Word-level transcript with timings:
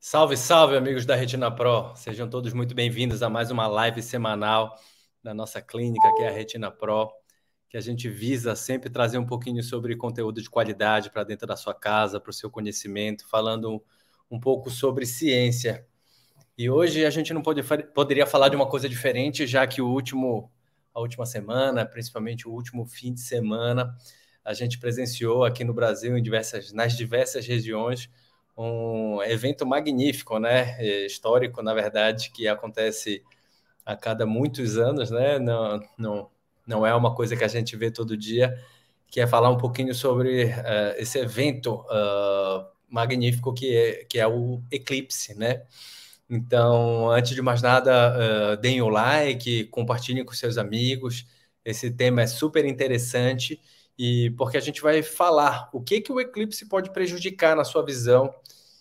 Salve, 0.00 0.36
salve, 0.36 0.76
amigos 0.76 1.04
da 1.04 1.16
Retina 1.16 1.50
Pro. 1.50 1.92
Sejam 1.96 2.30
todos 2.30 2.52
muito 2.52 2.72
bem-vindos 2.72 3.20
a 3.20 3.28
mais 3.28 3.50
uma 3.50 3.66
live 3.66 4.00
semanal 4.00 4.78
da 5.24 5.34
nossa 5.34 5.60
clínica, 5.60 6.14
que 6.14 6.22
é 6.22 6.28
a 6.28 6.30
Retina 6.30 6.70
Pro, 6.70 7.10
que 7.68 7.76
a 7.76 7.80
gente 7.80 8.08
visa 8.08 8.54
sempre 8.54 8.88
trazer 8.88 9.18
um 9.18 9.26
pouquinho 9.26 9.60
sobre 9.60 9.96
conteúdo 9.96 10.40
de 10.40 10.48
qualidade 10.48 11.10
para 11.10 11.24
dentro 11.24 11.48
da 11.48 11.56
sua 11.56 11.74
casa, 11.74 12.20
para 12.20 12.30
o 12.30 12.32
seu 12.32 12.48
conhecimento, 12.48 13.28
falando 13.28 13.82
um 14.30 14.38
pouco 14.38 14.70
sobre 14.70 15.04
ciência. 15.04 15.84
E 16.56 16.70
hoje 16.70 17.04
a 17.04 17.10
gente 17.10 17.34
não 17.34 17.42
pode, 17.42 17.64
poderia 17.92 18.24
falar 18.24 18.50
de 18.50 18.56
uma 18.56 18.68
coisa 18.68 18.88
diferente, 18.88 19.48
já 19.48 19.66
que 19.66 19.82
o 19.82 19.88
último, 19.88 20.48
a 20.94 21.00
última 21.00 21.26
semana, 21.26 21.84
principalmente 21.84 22.46
o 22.46 22.52
último 22.52 22.86
fim 22.86 23.12
de 23.12 23.20
semana, 23.20 23.92
a 24.44 24.54
gente 24.54 24.78
presenciou 24.78 25.44
aqui 25.44 25.64
no 25.64 25.74
Brasil, 25.74 26.16
em 26.16 26.22
diversas, 26.22 26.72
nas 26.72 26.96
diversas 26.96 27.44
regiões, 27.48 28.08
um 28.58 29.22
evento 29.22 29.64
magnífico, 29.64 30.38
né? 30.38 30.76
Histórico, 31.06 31.62
na 31.62 31.72
verdade, 31.72 32.30
que 32.30 32.48
acontece 32.48 33.22
a 33.86 33.96
cada 33.96 34.26
muitos 34.26 34.76
anos, 34.76 35.10
né? 35.10 35.38
Não, 35.38 35.80
não, 35.96 36.30
não 36.66 36.86
é 36.86 36.94
uma 36.94 37.14
coisa 37.14 37.36
que 37.36 37.44
a 37.44 37.48
gente 37.48 37.76
vê 37.76 37.90
todo 37.90 38.16
dia, 38.16 38.54
que 39.06 39.20
é 39.20 39.26
falar 39.26 39.50
um 39.50 39.56
pouquinho 39.56 39.94
sobre 39.94 40.46
uh, 40.46 40.94
esse 40.98 41.18
evento 41.18 41.76
uh, 41.86 42.66
magnífico 42.88 43.54
que 43.54 43.74
é, 43.74 44.04
que 44.04 44.18
é 44.18 44.26
o 44.26 44.62
eclipse, 44.70 45.34
né? 45.38 45.62
Então, 46.28 47.10
antes 47.10 47.34
de 47.34 47.40
mais 47.40 47.62
nada, 47.62 48.54
uh, 48.54 48.56
deem 48.58 48.82
o 48.82 48.88
like, 48.88 49.64
compartilhem 49.66 50.24
com 50.24 50.34
seus 50.34 50.58
amigos. 50.58 51.26
Esse 51.64 51.90
tema 51.90 52.22
é 52.22 52.26
super 52.26 52.64
interessante 52.66 53.60
e 53.98 54.30
porque 54.36 54.56
a 54.56 54.60
gente 54.60 54.82
vai 54.82 55.02
falar 55.02 55.70
o 55.72 55.80
que 55.80 56.00
que 56.00 56.12
o 56.12 56.20
eclipse 56.20 56.68
pode 56.68 56.92
prejudicar 56.92 57.56
na 57.56 57.64
sua 57.64 57.84
visão 57.84 58.32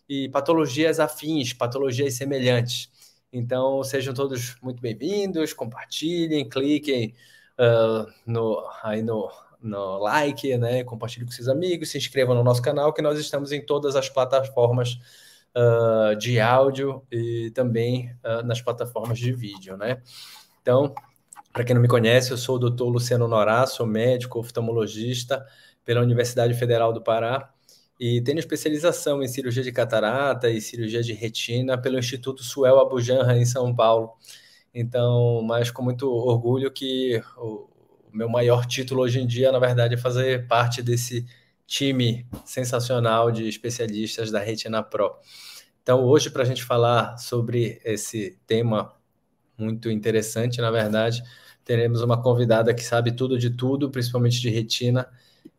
e 0.08 0.30
patologias 0.30 1.00
afins, 1.00 1.54
patologias 1.54 2.14
semelhantes. 2.14 2.90
Então, 3.32 3.84
sejam 3.84 4.14
todos 4.14 4.56
muito 4.62 4.82
bem-vindos, 4.82 5.54
compartilhem, 5.54 6.48
cliquem 6.48 7.14
uh, 7.59 8.09
no, 8.26 8.66
aí 8.81 9.02
no, 9.02 9.30
no 9.62 9.98
like, 9.98 10.58
né? 10.58 10.84
Compartilhem 10.84 11.26
com 11.26 11.31
seus 11.31 11.50
amigos, 11.50 11.90
se 11.90 11.98
inscrevam 11.98 12.34
no 12.34 12.44
nosso 12.44 12.62
canal, 12.62 12.94
que 12.94 13.02
nós 13.02 13.20
estamos 13.20 13.52
em 13.52 13.64
todas 13.66 13.96
as 13.96 14.08
plataformas 14.08 14.98
uh, 15.56 16.16
de 16.16 16.40
áudio 16.40 17.06
e 17.12 17.52
também 17.52 18.16
uh, 18.24 18.46
nas 18.46 18.62
plataformas 18.62 19.20
de 19.20 19.34
vídeo, 19.34 19.76
né? 19.76 20.02
Então, 20.62 20.96
para 21.52 21.66
quem 21.66 21.74
não 21.74 21.81
me 21.81 21.88
conhece, 21.88 22.31
eu 22.31 22.38
sou 22.38 22.56
o 22.56 22.59
doutor 22.59 22.88
Luciano 22.88 23.28
Norá, 23.28 23.66
sou 23.68 23.86
médico 23.86 24.40
oftalmologista 24.40 25.46
pela 25.84 26.02
Universidade 26.02 26.53
Federal 26.53 26.94
do 26.94 27.02
Pará 27.02 27.53
e 28.00 28.22
tenho 28.22 28.40
especialização 28.40 29.23
em 29.23 29.28
cirurgia 29.28 29.64
de 29.64 29.72
catarata 29.72 30.50
e 30.50 30.62
cirurgia 30.62 31.02
de 31.02 31.14
retina 31.14 31.78
pelo 31.78 31.98
Instituto 31.98 32.44
Suel 32.44 32.80
Abujanra, 32.80 33.38
em 33.38 33.45
São 33.45 33.76
Paulo. 33.76 34.14
Então, 34.73 35.42
mas 35.42 35.72
com 35.72 35.81
muito 35.81 36.08
orgulho 36.09 36.72
que 36.72 37.22
o, 37.38 37.68
meu 38.14 38.30
maior 38.30 38.66
título 38.66 39.02
hoje 39.02 39.20
em 39.20 39.28
dia, 39.28 39.52
na 39.52 39.59
verdade, 39.59 39.95
é 39.95 39.98
fazer 39.98 40.48
parte 40.48 40.81
desse 40.81 41.25
time 41.66 42.25
sensacional 42.45 43.31
de 43.31 43.48
especialistas 43.48 44.31
da 44.31 44.40
Retina 44.40 44.81
Pro. 44.81 45.16
Então, 45.84 46.03
hoje, 46.03 46.30
para 46.30 46.44
a 46.44 46.45
gente 46.45 46.64
falar 46.64 47.18
sobre 47.18 47.80
esse 47.84 48.38
tema 48.45 48.94
muito 49.58 49.90
interessante, 49.90 50.62
na 50.62 50.72
verdade, 50.72 51.23
teremos 51.64 52.02
uma 52.02 52.22
convidada 52.22 52.73
que 52.73 52.84
sabe 52.84 53.12
tudo 53.12 53.38
de 53.38 53.50
tudo, 53.50 53.90
principalmente 53.90 54.40
de 54.40 54.50
retina, 54.50 55.08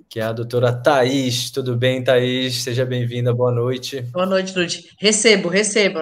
que 0.08 0.20
é 0.20 0.22
a 0.22 0.32
doutora 0.32 0.72
Thaís. 0.72 1.50
Tudo 1.50 1.76
bem, 1.76 2.02
Thaís? 2.02 2.62
Seja 2.62 2.84
bem-vinda, 2.86 3.34
boa 3.34 3.52
noite. 3.52 4.00
Boa 4.12 4.26
noite, 4.26 4.58
Lute. 4.58 4.90
Recebo, 4.98 5.48
recebo. 5.48 6.00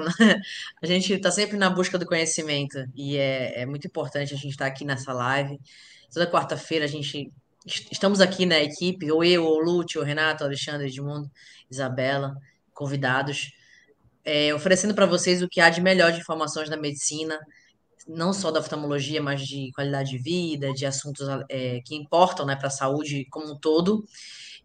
A 0.83 0.87
gente 0.87 1.13
está 1.13 1.31
sempre 1.31 1.57
na 1.57 1.69
busca 1.69 1.99
do 1.99 2.07
conhecimento 2.07 2.79
e 2.95 3.17
é, 3.17 3.63
é 3.63 3.67
muito 3.67 3.87
importante 3.87 4.33
a 4.33 4.37
gente 4.37 4.51
estar 4.51 4.67
tá 4.67 4.71
aqui 4.71 4.85
nessa 4.85 5.13
live. 5.13 5.59
Toda 6.13 6.31
quarta-feira 6.31 6.85
a 6.85 6.89
gente 6.89 7.33
estamos 7.91 8.21
aqui 8.21 8.47
na 8.47 8.61
equipe, 8.61 9.11
ou 9.11 9.25
eu, 9.25 9.45
ou 9.45 9.61
Lute, 9.61 9.99
ou 9.99 10.05
Renato, 10.05 10.45
Alexandre, 10.45 10.87
Edmundo, 10.87 11.29
Isabela, 11.69 12.37
convidados, 12.73 13.51
é, 14.25 14.55
oferecendo 14.55 14.95
para 14.95 15.07
vocês 15.07 15.43
o 15.43 15.49
que 15.49 15.61
há 15.61 15.69
de 15.69 15.81
melhor 15.81 16.13
de 16.13 16.21
informações 16.21 16.69
da 16.69 16.77
medicina, 16.77 17.39
não 18.07 18.33
só 18.33 18.51
da 18.51 18.61
oftalmologia, 18.61 19.23
mas 19.23 19.47
de 19.47 19.71
qualidade 19.73 20.11
de 20.11 20.19
vida, 20.19 20.73
de 20.73 20.87
assuntos 20.87 21.27
é, 21.49 21.81
que 21.85 21.95
importam 21.95 22.47
né, 22.47 22.57
para 22.57 22.69
a 22.69 22.71
saúde 22.71 23.27
como 23.31 23.53
um 23.53 23.59
todo. 23.59 24.05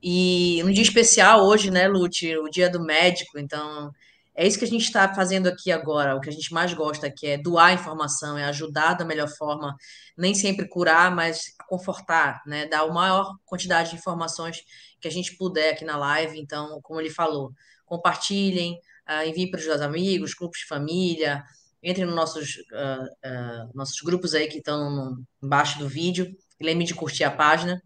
E 0.01 0.61
um 0.63 0.71
dia 0.71 0.83
especial 0.83 1.45
hoje, 1.45 1.69
né, 1.69 1.87
Lute? 1.87 2.35
O 2.37 2.49
dia 2.49 2.69
do 2.69 2.83
médico, 2.83 3.37
então 3.37 3.91
é 4.33 4.47
isso 4.47 4.57
que 4.57 4.65
a 4.65 4.67
gente 4.67 4.83
está 4.83 5.13
fazendo 5.13 5.47
aqui 5.47 5.71
agora. 5.71 6.15
O 6.15 6.21
que 6.21 6.29
a 6.29 6.31
gente 6.31 6.53
mais 6.53 6.73
gosta 6.73 7.11
que 7.11 7.27
é 7.27 7.37
doar 7.37 7.73
informação, 7.73 8.37
é 8.37 8.45
ajudar 8.45 8.93
da 8.93 9.05
melhor 9.05 9.27
forma, 9.27 9.75
nem 10.17 10.33
sempre 10.33 10.67
curar, 10.67 11.13
mas 11.13 11.55
confortar, 11.67 12.41
né? 12.47 12.65
Dar 12.65 12.81
a 12.81 12.87
maior 12.87 13.35
quantidade 13.45 13.91
de 13.91 13.97
informações 13.97 14.63
que 14.99 15.07
a 15.07 15.11
gente 15.11 15.35
puder 15.35 15.73
aqui 15.73 15.85
na 15.85 15.97
live. 15.97 16.39
Então, 16.39 16.79
como 16.81 16.99
ele 16.99 17.09
falou, 17.09 17.51
compartilhem, 17.85 18.79
uh, 19.07 19.27
enviem 19.27 19.49
para 19.51 19.59
os 19.59 19.65
seus 19.65 19.81
amigos, 19.81 20.33
grupos 20.33 20.59
de 20.59 20.65
família, 20.65 21.43
entre 21.83 22.05
nos 22.05 22.15
nossos, 22.15 22.55
uh, 22.71 23.03
uh, 23.03 23.71
nossos 23.73 23.99
grupos 24.01 24.33
aí 24.33 24.47
que 24.47 24.59
estão 24.59 25.17
embaixo 25.41 25.79
do 25.79 25.87
vídeo. 25.87 26.31
Lembre 26.59 26.85
de 26.85 26.93
curtir 26.93 27.23
a 27.23 27.31
página. 27.31 27.81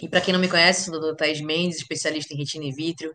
E 0.00 0.08
para 0.08 0.20
quem 0.20 0.32
não 0.32 0.40
me 0.40 0.48
conhece, 0.48 0.84
sou 0.84 0.94
o 0.94 1.00
Dr. 1.00 1.16
Thais 1.16 1.40
Mendes, 1.40 1.78
especialista 1.78 2.34
em 2.34 2.36
retina 2.36 2.66
e 2.66 2.72
vítreo. 2.72 3.14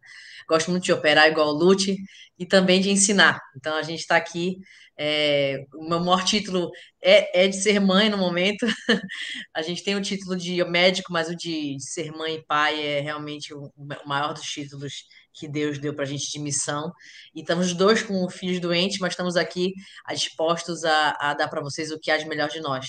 Gosto 0.50 0.72
muito 0.72 0.84
de 0.84 0.92
operar 0.92 1.30
igual 1.30 1.48
o 1.48 1.52
Lute 1.52 1.96
e 2.38 2.46
também 2.46 2.82
de 2.82 2.90
ensinar. 2.90 3.40
Então 3.56 3.76
a 3.76 3.84
gente 3.84 4.00
está 4.00 4.16
aqui. 4.16 4.58
É, 4.98 5.64
o 5.74 5.88
meu 5.88 6.00
maior 6.00 6.24
título 6.24 6.70
é, 7.02 7.46
é, 7.46 7.48
de 7.48 7.56
ser 7.56 7.80
mãe 7.80 8.10
no 8.10 8.18
momento. 8.18 8.66
a 9.54 9.62
gente 9.62 9.84
tem 9.84 9.96
o 9.96 10.02
título 10.02 10.36
de 10.36 10.64
médico, 10.66 11.14
mas 11.14 11.30
o 11.30 11.36
de 11.36 11.78
ser 11.80 12.12
mãe 12.12 12.36
e 12.36 12.46
pai 12.46 12.84
é 12.84 13.00
realmente 13.00 13.54
o, 13.54 13.72
o 13.78 14.08
maior 14.08 14.34
dos 14.34 14.44
títulos 14.44 15.06
que 15.34 15.48
Deus 15.48 15.80
deu 15.80 15.94
para 15.94 16.04
a 16.04 16.08
gente 16.08 16.32
de 16.32 16.40
missão. 16.40 16.92
E 17.34 17.42
estamos 17.42 17.74
dois 17.74 18.04
com 18.04 18.30
filhos 18.30 18.60
doentes, 18.60 19.00
mas 19.00 19.14
estamos 19.14 19.36
aqui 19.36 19.74
dispostos 20.14 20.84
a, 20.84 21.18
a 21.20 21.34
dar 21.34 21.48
para 21.48 21.62
vocês 21.62 21.92
o 21.92 22.00
que 22.00 22.12
há 22.12 22.18
de 22.18 22.28
melhor 22.28 22.50
de 22.50 22.60
nós. 22.60 22.86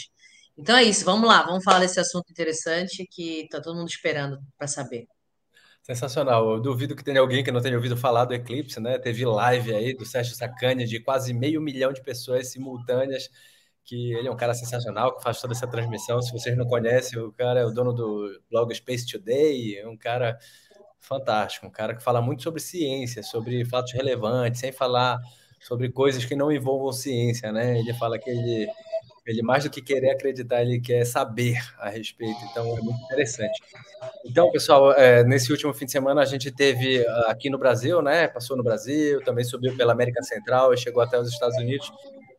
Então 0.57 0.77
é 0.77 0.83
isso, 0.83 1.05
vamos 1.05 1.29
lá, 1.29 1.43
vamos 1.43 1.65
falar 1.65 1.81
desse 1.81 1.99
assunto 1.99 2.31
interessante 2.31 3.07
que 3.11 3.43
está 3.43 3.61
todo 3.61 3.77
mundo 3.77 3.89
esperando 3.89 4.39
para 4.59 4.69
saber. 4.69 5.07
Sensacional. 5.83 6.49
Eu 6.53 6.61
duvido 6.61 6.95
que 6.95 7.03
tenha 7.03 7.21
alguém 7.21 7.43
que 7.43 7.51
não 7.51 7.61
tenha 7.61 7.75
ouvido 7.75 7.97
falar 7.97 8.25
do 8.25 8.35
Eclipse, 8.35 8.79
né? 8.79 8.99
Teve 8.99 9.25
live 9.25 9.75
aí 9.75 9.95
do 9.97 10.05
Sérgio 10.07 10.35
Sacani 10.37 10.85
de 10.85 11.01
quase 11.01 11.35
meio 11.35 11.61
milhão 11.61 11.93
de 11.93 12.01
pessoas 12.01 12.53
simultâneas, 12.53 13.29
que 13.85 14.13
ele 14.13 14.29
é 14.29 14.31
um 14.31 14.37
cara 14.37 14.55
sensacional, 14.55 15.17
que 15.17 15.23
faz 15.25 15.41
toda 15.41 15.55
essa 15.55 15.67
transmissão. 15.67 16.23
Se 16.23 16.31
vocês 16.33 16.57
não 16.57 16.67
conhecem, 16.67 17.19
o 17.19 17.33
cara 17.33 17.61
é 17.61 17.65
o 17.65 17.73
dono 17.73 17.93
do 17.93 18.41
blog 18.49 18.73
Space 18.73 19.11
Today, 19.11 19.79
é 19.79 19.89
um 19.89 19.97
cara 19.97 20.39
fantástico, 21.03 21.67
um 21.67 21.71
cara 21.71 21.95
que 21.95 22.03
fala 22.03 22.23
muito 22.23 22.43
sobre 22.43 22.61
ciência, 22.61 23.23
sobre 23.23 23.65
fatos 23.65 23.93
relevantes, 23.93 24.61
sem 24.61 24.73
falar 24.73 25.19
sobre 25.61 25.91
coisas 25.91 26.25
que 26.25 26.35
não 26.35 26.51
envolvam 26.51 26.93
ciência, 26.93 27.53
né? 27.53 27.79
Ele 27.79 27.93
fala 27.95 28.19
que 28.19 28.31
ele, 28.31 28.69
ele 29.27 29.43
mais 29.43 29.65
do 29.65 29.71
que 29.71 29.83
querer 29.83 30.11
acreditar, 30.11 30.63
ele 30.63 30.81
quer 30.81 31.05
saber 31.05 31.59
a 31.79 31.89
respeito, 31.89 32.39
então 32.51 32.65
é 32.77 32.81
muito 32.81 33.03
interessante. 33.05 33.61
Então, 34.25 34.51
pessoal, 34.51 34.93
é, 34.93 35.23
nesse 35.25 35.53
último 35.53 35.75
fim 35.75 35.87
de 35.87 35.93
semana 35.93 36.23
a 36.23 36.25
gente 36.25 36.51
teve 36.51 37.07
ah, 37.07 37.27
aqui 37.29 37.51
no 37.51 37.59
Brasil, 37.59 38.01
né? 38.01 38.29
Passou 38.29 38.57
no 38.57 38.63
Brasil, 38.63 39.23
também 39.25 39.45
subiu 39.45 39.77
pela 39.77 39.93
América 39.93 40.23
Central 40.23 40.73
e 40.73 40.79
chegou 40.79 41.03
até 41.03 41.19
os 41.19 41.29
Estados 41.29 41.57
Unidos, 41.57 41.93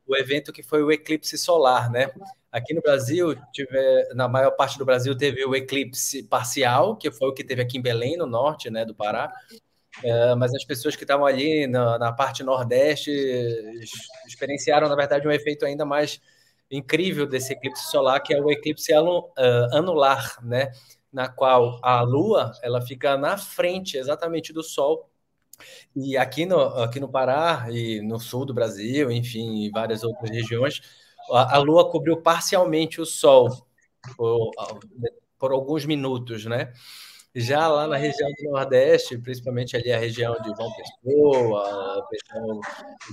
o 0.08 0.16
evento 0.16 0.52
que 0.52 0.64
foi 0.64 0.84
o 0.84 0.91
eclipse 0.91 1.38
solar, 1.38 1.90
né? 1.90 2.12
Aqui 2.52 2.74
no 2.74 2.81
Brasil, 2.81 3.36
tive, 3.52 3.69
na 4.14 4.28
maior 4.28 4.52
parte 4.52 4.78
do 4.78 4.86
Brasil, 4.86 5.18
teve 5.18 5.44
o 5.46 5.56
eclipse 5.56 6.24
parcial, 6.24 6.96
que 6.96 7.12
foi 7.12 7.30
o 7.30 7.34
que 7.34 7.44
teve 7.44 7.62
aqui 7.62 7.78
em 7.78 7.81
Belém, 7.81 8.16
no 8.16 8.28
norte 8.28 8.69
né, 8.69 8.86
do 8.86 8.94
Pará. 8.94 9.31
É, 10.03 10.36
mas 10.36 10.53
as 10.53 10.64
pessoas 10.64 10.96
que 10.96 11.03
estavam 11.03 11.25
ali 11.25 11.68
na, 11.68 12.00
na, 12.00 12.12
parte 12.12 12.44
nordeste 12.44 13.12
experienciaram, 14.26 14.90
na 14.90 14.96
verdade, 14.96 15.28
um 15.28 15.32
efeito 15.32 15.66
ainda 15.66 15.85
mais 15.85 16.20
incrível 16.70 17.28
desse 17.28 17.53
eclipse 17.53 17.90
solar, 17.91 18.22
que 18.22 18.34
é 18.34 18.41
o 18.41 18.49
eclipse 18.49 18.91
anular, 19.72 20.38
né? 20.44 20.72
Na 21.11 21.29
qual 21.29 21.79
a 21.84 22.02
Lua 22.02 22.52
ela 22.64 22.82
fica 22.82 23.16
na 23.17 23.38
frente 23.38 23.97
exatamente 23.97 24.52
do 24.52 24.64
Sol. 24.64 25.09
E 25.96 26.17
aqui 26.17 26.46
no, 26.46 26.59
aqui 26.59 27.00
no 27.00 27.09
Pará 27.09 27.67
e 27.70 28.02
no 28.02 28.20
sul 28.20 28.46
do 28.46 28.53
Brasil, 28.53 29.11
enfim, 29.11 29.66
em 29.66 29.72
várias 29.72 30.03
outras 30.03 30.29
regiões, 30.29 30.82
a, 31.32 31.58
Lua 31.58 31.90
cobriu 31.90 32.22
parcialmente 32.22 33.00
o 33.00 33.05
Sol 33.05 33.50
por, 34.17 34.52
por 35.38 35.52
alguns 35.52 35.85
minutos, 35.85 36.46
né? 36.46 36.73
Já 37.35 37.67
lá 37.67 37.88
na 37.88 37.97
região 37.97 38.29
do 38.38 38.52
Nordeste, 38.52 39.17
principalmente 39.17 39.76
ali 39.76 39.91
a 39.91 39.97
região 39.97 40.35
de 40.35 40.50
João 40.55 40.72
Pessoa, 40.76 41.67
a 41.67 42.08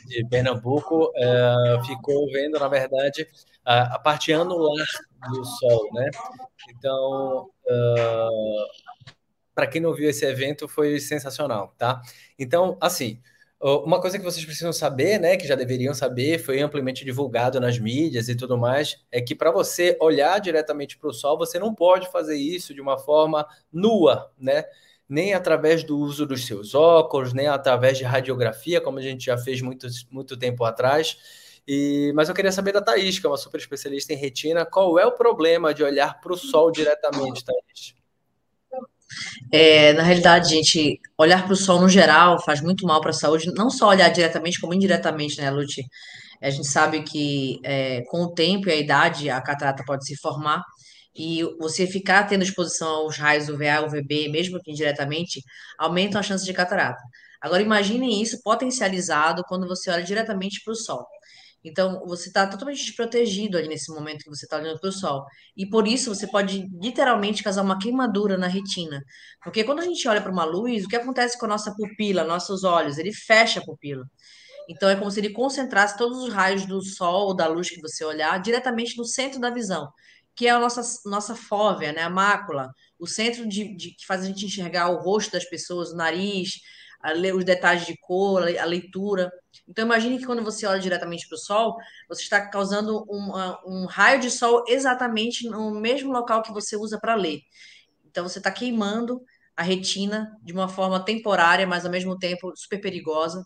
de 0.06 0.26
Pernambuco, 0.28 1.10
é, 1.16 1.80
ficou 1.86 2.30
vendo, 2.30 2.58
na 2.58 2.68
verdade, 2.68 3.26
a, 3.64 3.94
a, 3.94 3.98
parte 3.98 4.30
anular 4.30 4.86
do 5.30 5.42
Sol, 5.42 5.88
né? 5.94 6.10
Então, 6.68 7.50
uh, 7.64 8.66
para 9.54 9.66
quem 9.66 9.80
não 9.80 9.94
viu 9.94 10.08
esse 10.10 10.24
evento, 10.24 10.68
foi 10.68 10.98
sensacional, 11.00 11.74
tá? 11.78 12.00
Então, 12.38 12.76
assim, 12.80 13.20
Uma 13.62 14.00
coisa 14.00 14.18
que 14.18 14.24
vocês 14.24 14.42
precisam 14.44 14.72
saber, 14.72 15.20
né, 15.20 15.36
que 15.36 15.46
já 15.46 15.54
deveriam 15.54 15.92
saber, 15.92 16.38
foi 16.38 16.60
amplamente 16.62 17.04
divulgado 17.04 17.60
nas 17.60 17.78
mídias 17.78 18.28
e 18.30 18.34
tudo 18.34 18.56
mais, 18.56 18.96
é 19.12 19.20
que 19.20 19.34
para 19.34 19.50
você 19.50 19.98
olhar 20.00 20.40
diretamente 20.40 20.96
para 20.96 21.10
o 21.10 21.12
sol, 21.12 21.36
você 21.36 21.58
não 21.58 21.74
pode 21.74 22.10
fazer 22.10 22.36
isso 22.36 22.72
de 22.72 22.80
uma 22.80 22.98
forma 22.98 23.46
nua, 23.70 24.32
né? 24.38 24.64
Nem 25.06 25.34
através 25.34 25.84
do 25.84 25.98
uso 25.98 26.24
dos 26.24 26.46
seus 26.46 26.74
óculos, 26.74 27.34
nem 27.34 27.48
através 27.48 27.98
de 27.98 28.04
radiografia, 28.04 28.80
como 28.80 28.98
a 28.98 29.02
gente 29.02 29.26
já 29.26 29.36
fez 29.36 29.60
muito, 29.60 29.86
muito 30.10 30.38
tempo 30.38 30.64
atrás. 30.64 31.18
E, 31.66 32.12
mas 32.14 32.28
eu 32.30 32.34
queria 32.34 32.52
saber 32.52 32.72
da 32.72 32.80
Thaís, 32.80 33.18
que 33.18 33.26
é 33.26 33.28
uma 33.28 33.36
super 33.36 33.58
especialista 33.60 34.12
em 34.14 34.16
retina, 34.16 34.64
qual 34.64 34.98
é 34.98 35.04
o 35.04 35.12
problema 35.12 35.74
de 35.74 35.82
olhar 35.82 36.18
para 36.20 36.32
o 36.32 36.36
sol 36.36 36.70
diretamente, 36.70 37.44
Thaís? 37.44 37.94
É, 39.52 39.92
na 39.94 40.02
realidade, 40.02 40.50
gente, 40.50 41.00
olhar 41.18 41.44
para 41.44 41.52
o 41.52 41.56
sol 41.56 41.80
no 41.80 41.88
geral 41.88 42.42
faz 42.42 42.60
muito 42.60 42.86
mal 42.86 43.00
para 43.00 43.10
a 43.10 43.14
saúde, 43.14 43.52
não 43.54 43.70
só 43.70 43.88
olhar 43.88 44.08
diretamente, 44.10 44.60
como 44.60 44.74
indiretamente, 44.74 45.40
né, 45.40 45.50
Lute? 45.50 45.82
A 46.42 46.50
gente 46.50 46.68
sabe 46.68 47.02
que 47.02 47.60
é, 47.64 48.02
com 48.08 48.22
o 48.22 48.32
tempo 48.32 48.68
e 48.68 48.72
a 48.72 48.76
idade 48.76 49.28
a 49.30 49.40
catarata 49.42 49.84
pode 49.86 50.06
se 50.06 50.16
formar 50.16 50.62
e 51.14 51.42
você 51.58 51.86
ficar 51.86 52.24
tendo 52.24 52.42
exposição 52.42 52.88
aos 52.88 53.16
raios 53.18 53.48
UVA, 53.48 53.84
UVB, 53.84 54.28
mesmo 54.28 54.60
que 54.62 54.70
indiretamente, 54.70 55.42
aumenta 55.78 56.18
a 56.18 56.22
chance 56.22 56.44
de 56.44 56.52
catarata. 56.52 57.02
Agora, 57.40 57.62
imagine 57.62 58.22
isso 58.22 58.42
potencializado 58.42 59.42
quando 59.48 59.66
você 59.66 59.90
olha 59.90 60.02
diretamente 60.04 60.62
para 60.62 60.72
o 60.72 60.76
sol. 60.76 61.06
Então, 61.62 62.02
você 62.06 62.28
está 62.28 62.46
totalmente 62.46 62.84
desprotegido 62.84 63.58
ali 63.58 63.68
nesse 63.68 63.92
momento 63.92 64.24
que 64.24 64.30
você 64.30 64.46
está 64.46 64.56
olhando 64.56 64.80
para 64.80 64.88
o 64.88 64.92
sol. 64.92 65.24
E 65.56 65.68
por 65.68 65.86
isso 65.86 66.14
você 66.14 66.26
pode 66.26 66.66
literalmente 66.80 67.42
causar 67.42 67.62
uma 67.62 67.78
queimadura 67.78 68.38
na 68.38 68.46
retina. 68.46 69.02
Porque 69.42 69.62
quando 69.62 69.80
a 69.80 69.84
gente 69.84 70.06
olha 70.08 70.22
para 70.22 70.32
uma 70.32 70.44
luz, 70.44 70.84
o 70.84 70.88
que 70.88 70.96
acontece 70.96 71.38
com 71.38 71.44
a 71.46 71.50
nossa 71.50 71.74
pupila, 71.74 72.24
nossos 72.24 72.64
olhos? 72.64 72.96
Ele 72.98 73.12
fecha 73.12 73.60
a 73.60 73.64
pupila. 73.64 74.04
Então, 74.68 74.88
é 74.88 74.96
como 74.96 75.10
se 75.10 75.20
ele 75.20 75.30
concentrasse 75.30 75.98
todos 75.98 76.22
os 76.22 76.32
raios 76.32 76.64
do 76.64 76.80
sol 76.80 77.28
ou 77.28 77.34
da 77.34 77.46
luz 77.46 77.68
que 77.68 77.80
você 77.80 78.04
olhar 78.04 78.40
diretamente 78.40 78.96
no 78.96 79.04
centro 79.04 79.40
da 79.40 79.50
visão, 79.50 79.90
que 80.34 80.46
é 80.46 80.50
a 80.50 80.58
nossa, 80.58 80.82
nossa 81.06 81.34
fóvea, 81.34 81.92
né? 81.92 82.02
a 82.02 82.10
mácula, 82.10 82.72
o 82.98 83.06
centro 83.06 83.48
de, 83.48 83.74
de 83.76 83.90
que 83.90 84.06
faz 84.06 84.22
a 84.22 84.26
gente 84.26 84.46
enxergar 84.46 84.88
o 84.90 85.02
rosto 85.02 85.32
das 85.32 85.44
pessoas, 85.44 85.90
o 85.90 85.96
nariz, 85.96 86.60
os 87.34 87.44
detalhes 87.44 87.86
de 87.86 87.96
cor, 87.98 88.42
a 88.42 88.64
leitura. 88.64 89.30
Então, 89.68 89.84
imagine 89.84 90.18
que 90.18 90.26
quando 90.26 90.44
você 90.44 90.66
olha 90.66 90.80
diretamente 90.80 91.26
para 91.28 91.36
o 91.36 91.38
Sol, 91.38 91.76
você 92.08 92.22
está 92.22 92.48
causando 92.48 93.04
uma, 93.08 93.58
um 93.66 93.86
raio 93.86 94.20
de 94.20 94.30
Sol 94.30 94.64
exatamente 94.68 95.48
no 95.48 95.70
mesmo 95.80 96.12
local 96.12 96.42
que 96.42 96.52
você 96.52 96.76
usa 96.76 96.98
para 97.00 97.14
ler. 97.14 97.40
Então, 98.04 98.28
você 98.28 98.38
está 98.38 98.50
queimando 98.50 99.20
a 99.56 99.62
retina 99.62 100.30
de 100.42 100.52
uma 100.52 100.68
forma 100.68 101.04
temporária, 101.04 101.66
mas 101.66 101.84
ao 101.84 101.90
mesmo 101.90 102.18
tempo 102.18 102.52
super 102.56 102.80
perigosa. 102.80 103.44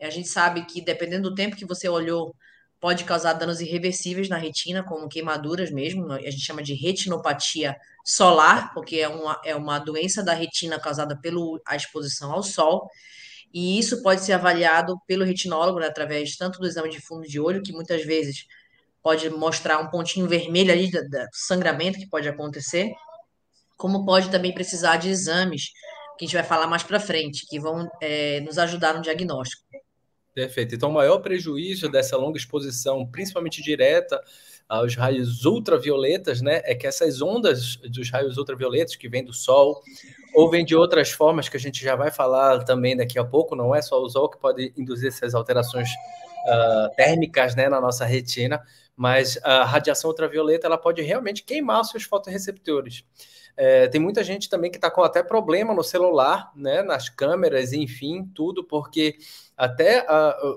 A 0.00 0.10
gente 0.10 0.28
sabe 0.28 0.64
que, 0.66 0.80
dependendo 0.80 1.30
do 1.30 1.34
tempo 1.34 1.56
que 1.56 1.66
você 1.66 1.88
olhou, 1.88 2.34
pode 2.80 3.04
causar 3.04 3.32
danos 3.32 3.60
irreversíveis 3.60 4.28
na 4.28 4.36
retina, 4.36 4.82
como 4.82 5.08
queimaduras 5.08 5.70
mesmo. 5.70 6.12
A 6.12 6.30
gente 6.30 6.40
chama 6.40 6.62
de 6.62 6.74
retinopatia 6.74 7.76
solar, 8.04 8.72
porque 8.72 8.96
é 8.96 9.08
uma, 9.08 9.40
é 9.44 9.54
uma 9.54 9.78
doença 9.78 10.22
da 10.22 10.32
retina 10.32 10.78
causada 10.78 11.18
pela 11.20 11.58
exposição 11.74 12.32
ao 12.32 12.42
sol. 12.42 12.88
E 13.52 13.78
isso 13.78 14.02
pode 14.02 14.22
ser 14.22 14.34
avaliado 14.34 14.96
pelo 15.06 15.24
retinólogo, 15.24 15.80
né, 15.80 15.86
através 15.86 16.36
tanto 16.36 16.58
do 16.58 16.66
exame 16.66 16.90
de 16.90 17.00
fundo 17.00 17.26
de 17.26 17.40
olho, 17.40 17.62
que 17.62 17.72
muitas 17.72 18.04
vezes 18.04 18.44
pode 19.02 19.28
mostrar 19.30 19.78
um 19.78 19.88
pontinho 19.88 20.28
vermelho 20.28 20.72
ali 20.72 20.90
do 20.90 21.00
sangramento 21.32 21.98
que 21.98 22.08
pode 22.08 22.28
acontecer, 22.28 22.92
como 23.76 24.04
pode 24.04 24.30
também 24.30 24.52
precisar 24.52 24.96
de 24.96 25.08
exames, 25.08 25.70
que 26.18 26.24
a 26.24 26.26
gente 26.26 26.34
vai 26.34 26.44
falar 26.44 26.66
mais 26.66 26.82
para 26.82 27.00
frente, 27.00 27.46
que 27.46 27.58
vão 27.58 27.88
é, 28.02 28.40
nos 28.40 28.58
ajudar 28.58 28.94
no 28.94 29.00
diagnóstico. 29.00 29.62
Perfeito. 30.38 30.72
Então, 30.72 30.90
o 30.90 30.92
maior 30.92 31.18
prejuízo 31.18 31.88
dessa 31.88 32.16
longa 32.16 32.38
exposição, 32.38 33.04
principalmente 33.04 33.60
direta 33.60 34.22
aos 34.68 34.94
raios 34.94 35.44
ultravioletas, 35.44 36.40
né, 36.40 36.60
é 36.62 36.76
que 36.76 36.86
essas 36.86 37.20
ondas 37.20 37.74
dos 37.74 38.08
raios 38.08 38.36
ultravioletas 38.38 38.94
que 38.94 39.08
vêm 39.08 39.24
do 39.24 39.32
sol 39.32 39.82
ou 40.32 40.48
vêm 40.48 40.64
de 40.64 40.76
outras 40.76 41.10
formas 41.10 41.48
que 41.48 41.56
a 41.56 41.60
gente 41.60 41.82
já 41.82 41.96
vai 41.96 42.12
falar 42.12 42.62
também 42.62 42.96
daqui 42.96 43.18
a 43.18 43.24
pouco, 43.24 43.56
não 43.56 43.74
é 43.74 43.82
só 43.82 44.00
o 44.00 44.08
sol 44.08 44.28
que 44.28 44.38
pode 44.38 44.72
induzir 44.76 45.08
essas 45.08 45.34
alterações 45.34 45.88
uh, 45.88 46.94
térmicas, 46.94 47.56
né, 47.56 47.68
na 47.68 47.80
nossa 47.80 48.04
retina, 48.04 48.62
mas 48.94 49.40
a 49.42 49.64
radiação 49.64 50.08
ultravioleta 50.08 50.68
ela 50.68 50.78
pode 50.78 51.02
realmente 51.02 51.42
queimar 51.42 51.80
os 51.80 51.90
seus 51.90 52.04
fotoreceptores. 52.04 53.02
É, 53.60 53.88
tem 53.88 54.00
muita 54.00 54.22
gente 54.22 54.48
também 54.48 54.70
que 54.70 54.76
está 54.78 54.88
com 54.88 55.02
até 55.02 55.20
problema 55.20 55.74
no 55.74 55.82
celular, 55.82 56.52
né, 56.54 56.80
nas 56.80 57.08
câmeras, 57.08 57.72
enfim, 57.72 58.24
tudo, 58.32 58.62
porque 58.62 59.18
até 59.56 60.06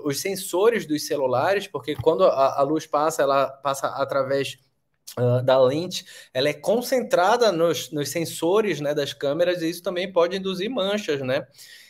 os 0.04 0.20
sensores 0.20 0.86
dos 0.86 1.04
celulares, 1.04 1.66
porque 1.66 1.96
quando 1.96 2.22
a, 2.24 2.60
a 2.60 2.62
luz 2.62 2.86
passa, 2.86 3.22
ela 3.22 3.48
passa 3.48 3.88
através 3.88 4.58
Uh, 5.18 5.42
da 5.42 5.60
lente, 5.60 6.06
ela 6.32 6.48
é 6.48 6.54
concentrada 6.54 7.52
nos, 7.52 7.90
nos 7.90 8.08
sensores 8.08 8.80
né, 8.80 8.94
das 8.94 9.12
câmeras 9.12 9.60
e 9.60 9.68
isso 9.68 9.82
também 9.82 10.10
pode 10.10 10.38
induzir 10.38 10.70
manchas, 10.70 11.20
né? 11.20 11.46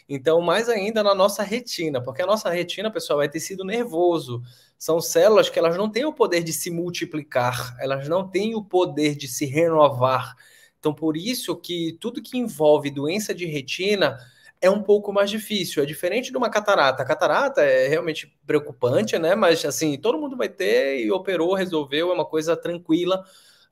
Então, 0.09 0.41
mais 0.41 0.69
ainda 0.69 1.05
na 1.05 1.15
nossa 1.15 1.45
retina, 1.45 2.03
porque 2.03 2.21
a 2.23 2.27
nossa 2.27 2.51
retina, 2.51 2.91
pessoal, 2.91 3.23
é 3.23 3.29
tecido 3.29 3.65
nervoso. 3.65 4.43
São 4.77 5.01
células 5.01 5.49
que 5.49 5.59
elas 5.59 5.77
não 5.77 5.89
têm 5.89 6.05
o 6.05 6.13
poder 6.13 6.43
de 6.43 6.53
se 6.53 6.69
multiplicar, 6.69 7.77
elas 7.79 8.09
não 8.09 8.29
têm 8.29 8.57
o 8.57 8.65
poder 8.65 9.15
de 9.15 9.29
se 9.29 9.47
renovar. 9.47 10.35
Então, 10.83 10.93
por 10.93 11.17
isso 11.17 11.55
que 11.55 11.97
tudo 12.01 12.21
que 12.21 12.37
envolve 12.37 12.91
doença 12.91 13.33
de 13.33 13.47
retina 13.47 14.19
é 14.61 14.69
um 14.69 14.83
pouco 14.83 15.13
mais 15.13 15.31
difícil. 15.31 15.81
É 15.81 15.87
diferente 15.87 16.33
de 16.33 16.37
uma 16.37 16.51
catarata. 16.51 17.05
A 17.05 17.07
catarata 17.07 17.63
é 17.63 17.87
realmente 17.87 18.37
preocupante, 18.45 19.17
né? 19.17 19.37
Mas 19.37 19.65
assim, 19.65 19.97
todo 19.97 20.19
mundo 20.19 20.37
vai 20.37 20.49
ter 20.49 20.99
e 20.99 21.09
operou, 21.13 21.55
resolveu, 21.55 22.11
é 22.11 22.13
uma 22.13 22.25
coisa 22.25 22.57
tranquila 22.57 23.25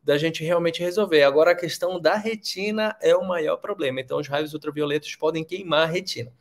da 0.04 0.16
gente 0.16 0.44
realmente 0.44 0.80
resolver. 0.80 1.24
Agora, 1.24 1.50
a 1.50 1.56
questão 1.56 2.00
da 2.00 2.14
retina 2.14 2.96
é 3.02 3.12
o 3.16 3.26
maior 3.26 3.56
problema. 3.56 4.00
Então, 4.00 4.20
os 4.20 4.28
raios 4.28 4.54
ultravioletos 4.54 5.16
podem 5.16 5.42
queimar 5.42 5.88
a 5.88 5.90
retina. 5.90 6.32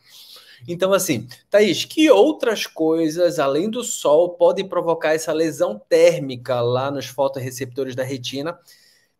Então, 0.67 0.93
assim, 0.93 1.27
Thaís, 1.49 1.83
que 1.83 2.11
outras 2.11 2.67
coisas, 2.67 3.39
além 3.39 3.71
do 3.71 3.83
sol, 3.83 4.35
podem 4.35 4.69
provocar 4.69 5.15
essa 5.15 5.33
lesão 5.33 5.81
térmica 5.89 6.61
lá 6.61 6.91
nos 6.91 7.07
fotoreceptores 7.07 7.95
da 7.95 8.03
retina? 8.03 8.59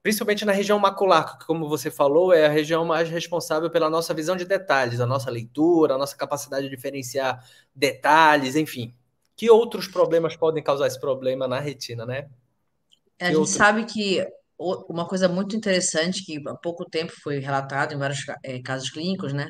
Principalmente 0.02 0.46
na 0.46 0.52
região 0.52 0.80
macular, 0.80 1.38
que, 1.38 1.46
como 1.46 1.68
você 1.68 1.92
falou, 1.92 2.34
é 2.34 2.46
a 2.46 2.50
região 2.50 2.86
mais 2.86 3.10
responsável 3.10 3.70
pela 3.70 3.90
nossa 3.90 4.14
visão 4.14 4.36
de 4.36 4.46
detalhes, 4.46 5.00
a 5.00 5.06
nossa 5.06 5.30
leitura, 5.30 5.96
a 5.96 5.98
nossa 5.98 6.16
capacidade 6.16 6.70
de 6.70 6.76
diferenciar 6.76 7.44
detalhes, 7.76 8.56
enfim. 8.56 8.94
Que 9.36 9.50
outros 9.50 9.88
problemas 9.88 10.36
podem 10.36 10.64
causar 10.64 10.88
esse 10.88 11.00
problema 11.00 11.48
na 11.48 11.60
retina, 11.60 12.06
né? 12.06 12.30
É, 13.18 13.26
a 13.26 13.28
gente 13.28 13.38
outro... 13.38 13.54
sabe 13.54 13.86
que 13.86 14.26
uma 14.58 15.06
coisa 15.06 15.30
muito 15.30 15.56
interessante 15.56 16.26
que 16.26 16.42
há 16.46 16.56
pouco 16.56 16.84
tempo 16.84 17.14
foi 17.24 17.40
relatado 17.40 17.94
em 17.94 17.98
vários 17.98 18.20
é, 18.44 18.62
casos 18.62 18.90
clínicos, 18.90 19.34
né? 19.34 19.48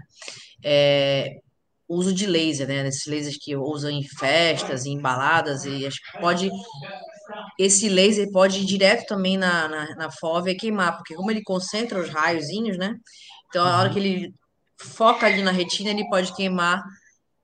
É 0.64 1.40
o 1.88 1.96
uso 1.96 2.14
de 2.14 2.28
laser, 2.28 2.68
né? 2.68 2.88
Esses 2.88 3.08
lasers 3.08 3.38
que 3.38 3.56
usam 3.56 3.90
em 3.90 4.04
festas, 4.04 4.86
em 4.86 5.02
baladas, 5.02 5.66
e 5.66 5.90
pode 6.22 6.52
esse 7.58 7.90
laser 7.90 8.32
pode 8.32 8.60
ir 8.60 8.66
direto 8.66 9.08
também 9.08 9.38
na, 9.38 9.68
na, 9.68 9.96
na 9.96 10.12
fóvea 10.12 10.52
e 10.52 10.58
queimar, 10.58 10.98
porque 10.98 11.16
como 11.16 11.32
ele 11.32 11.44
concentra 11.44 12.00
os 12.00 12.10
raiozinhos, 12.10 12.78
né? 12.78 12.96
Então, 13.48 13.66
a 13.66 13.80
hora 13.80 13.88
uhum. 13.88 13.94
que 13.94 14.00
ele 14.00 14.34
foca 14.78 15.26
ali 15.26 15.42
na 15.42 15.52
retina, 15.52 15.90
ele 15.90 16.08
pode 16.08 16.36
queimar 16.36 16.84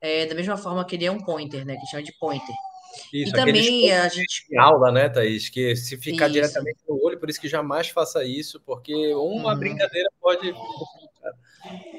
é, 0.00 0.26
da 0.26 0.34
mesma 0.34 0.56
forma 0.56 0.84
que 0.84 0.96
ele 0.96 1.04
é 1.04 1.10
um 1.10 1.18
pointer, 1.18 1.64
né? 1.64 1.76
Que 1.76 1.86
chama 1.86 2.02
de 2.02 2.12
pointer. 2.18 2.54
Isso, 3.12 3.30
e 3.30 3.32
também 3.32 3.92
a 3.92 4.08
gente. 4.08 4.56
aula, 4.56 4.90
né, 4.90 5.08
Thaís? 5.08 5.48
Que 5.48 5.76
se 5.76 5.96
ficar 5.96 6.26
isso. 6.26 6.34
diretamente 6.34 6.78
no 6.88 6.98
olho, 7.04 7.18
por 7.18 7.28
isso 7.28 7.40
que 7.40 7.48
jamais 7.48 7.88
faça 7.88 8.24
isso, 8.24 8.60
porque 8.64 9.14
uma 9.14 9.52
uhum. 9.52 9.58
brincadeira 9.58 10.08
pode. 10.20 10.54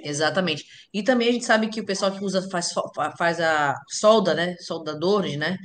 Exatamente. 0.04 0.66
E 0.94 1.04
também 1.04 1.30
a 1.30 1.32
gente 1.32 1.46
sabe 1.46 1.68
que 1.68 1.82
o 1.82 1.86
pessoal 1.86 2.12
que 2.12 2.24
usa, 2.24 2.50
faz, 2.50 2.74
faz 3.18 3.40
a 3.40 3.76
solda, 3.90 4.34
né? 4.34 4.56
Soldadores, 4.60 5.38
né? 5.38 5.58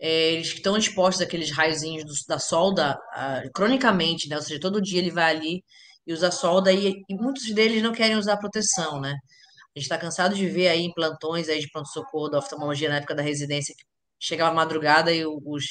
É, 0.00 0.32
eles 0.32 0.48
estão 0.48 0.76
expostos 0.76 1.22
àqueles 1.22 1.50
raiozinhos 1.50 2.04
do, 2.04 2.12
da 2.28 2.38
solda 2.38 2.94
uh, 2.94 3.50
cronicamente, 3.52 4.28
né? 4.28 4.36
Ou 4.36 4.42
seja, 4.42 4.60
todo 4.60 4.80
dia 4.82 4.98
ele 4.98 5.10
vai 5.10 5.34
ali 5.36 5.64
e 6.06 6.12
usa 6.12 6.30
solda 6.30 6.72
e, 6.72 7.02
e 7.08 7.14
muitos 7.14 7.52
deles 7.52 7.82
não 7.82 7.92
querem 7.92 8.16
usar 8.16 8.36
proteção, 8.38 9.00
né? 9.00 9.10
A 9.10 9.78
gente 9.78 9.84
está 9.84 9.98
cansado 9.98 10.34
de 10.34 10.48
ver 10.48 10.68
aí 10.68 10.82
em 10.82 10.92
plantões 10.92 11.48
aí 11.48 11.60
de 11.60 11.70
pronto-socorro 11.70 12.28
da 12.28 12.38
oftalmologia 12.38 12.88
na 12.88 12.96
época 12.96 13.14
da 13.14 13.22
residência 13.22 13.74
que 13.76 13.84
chegava 14.20 14.50
a 14.50 14.54
madrugada 14.54 15.12
e 15.12 15.24
os 15.26 15.64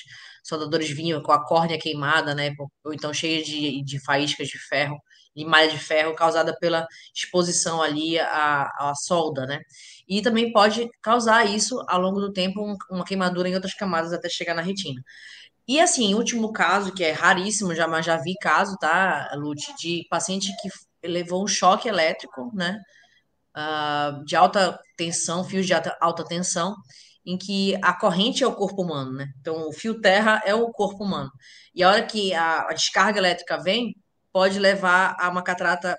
soldadores 0.44 0.90
vinham 0.90 1.22
com 1.22 1.32
a 1.32 1.46
córnea 1.46 1.80
queimada, 1.80 2.36
né? 2.36 2.54
Ou 2.86 2.94
então 2.94 3.14
cheia 3.14 3.44
de, 3.44 3.84
de 3.84 4.00
faíscas 4.04 4.48
de 4.48 4.60
ferro, 4.60 4.98
de 5.38 5.46
malha 5.46 5.70
de 5.70 5.78
ferro 5.78 6.16
causada 6.16 6.56
pela 6.60 6.88
exposição 7.16 7.82
ali 7.82 8.20
à, 8.20 8.64
à 8.80 8.94
solda, 8.96 9.46
né? 9.46 9.62
E 10.08 10.22
também 10.22 10.52
pode 10.52 10.90
causar 11.02 11.46
isso 11.46 11.84
ao 11.88 12.02
longo 12.02 12.20
do 12.20 12.34
tempo, 12.34 12.62
um, 12.62 12.76
uma 12.92 13.06
queimadura 13.06 13.50
em 13.50 13.56
outras 13.56 13.74
camadas 13.74 14.14
até 14.14 14.30
chegar 14.30 14.56
na 14.56 14.62
retina. 14.62 15.02
E 15.68 15.80
assim, 15.80 16.16
último 16.16 16.54
caso, 16.54 16.94
que 16.94 17.04
é 17.04 17.12
raríssimo, 17.12 17.76
já, 17.76 17.88
mas 17.88 18.06
já 18.06 18.18
vi 18.18 18.36
caso, 18.42 18.78
tá, 18.78 19.32
Lute, 19.36 19.76
de 19.78 20.06
paciente 20.10 20.52
que 20.62 21.08
levou 21.08 21.44
um 21.44 21.48
choque 21.48 21.90
elétrico, 21.90 22.52
né? 22.56 22.80
uh, 23.58 24.24
de 24.24 24.36
alta 24.36 24.80
tensão, 24.96 25.44
fios 25.44 25.66
de 25.66 25.74
alta, 25.74 25.98
alta 26.00 26.24
tensão, 26.24 26.76
em 27.26 27.38
que 27.38 27.76
a 27.84 27.94
corrente 27.94 28.44
é 28.44 28.48
o 28.48 28.56
corpo 28.56 28.82
humano, 28.84 29.12
né? 29.14 29.28
Então, 29.42 29.68
o 29.68 29.74
fio 29.74 30.00
terra 30.00 30.42
é 30.46 30.54
o 30.56 30.72
corpo 30.72 31.04
humano. 31.04 31.30
E 31.76 31.84
a 31.84 31.90
hora 31.90 32.06
que 32.06 32.34
a, 32.34 32.68
a 32.70 32.74
descarga 32.74 33.20
elétrica 33.20 33.58
vem, 33.58 33.96
pode 34.38 34.60
levar 34.60 35.16
a 35.20 35.30
uma 35.30 35.42
catarata 35.42 35.98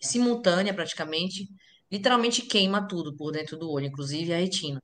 simultânea, 0.00 0.72
praticamente, 0.72 1.50
literalmente 1.92 2.40
queima 2.40 2.88
tudo 2.88 3.14
por 3.14 3.30
dentro 3.30 3.58
do 3.58 3.70
olho, 3.70 3.84
inclusive 3.84 4.32
a 4.32 4.38
retina. 4.38 4.80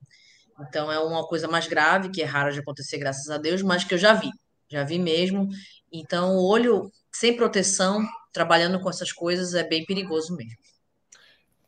Então, 0.61 0.91
é 0.91 0.99
uma 0.99 1.25
coisa 1.25 1.47
mais 1.47 1.65
grave, 1.65 2.11
que 2.11 2.21
é 2.21 2.25
rara 2.25 2.51
de 2.51 2.59
acontecer, 2.59 2.99
graças 2.99 3.27
a 3.31 3.39
Deus, 3.39 3.63
mas 3.63 3.83
que 3.83 3.95
eu 3.95 3.97
já 3.97 4.13
vi. 4.13 4.29
Já 4.69 4.83
vi 4.83 4.99
mesmo. 4.99 5.49
Então, 5.91 6.35
o 6.35 6.47
olho 6.47 6.91
sem 7.11 7.35
proteção, 7.35 8.07
trabalhando 8.31 8.79
com 8.79 8.87
essas 8.87 9.11
coisas, 9.11 9.55
é 9.55 9.63
bem 9.63 9.83
perigoso 9.83 10.35
mesmo. 10.35 10.59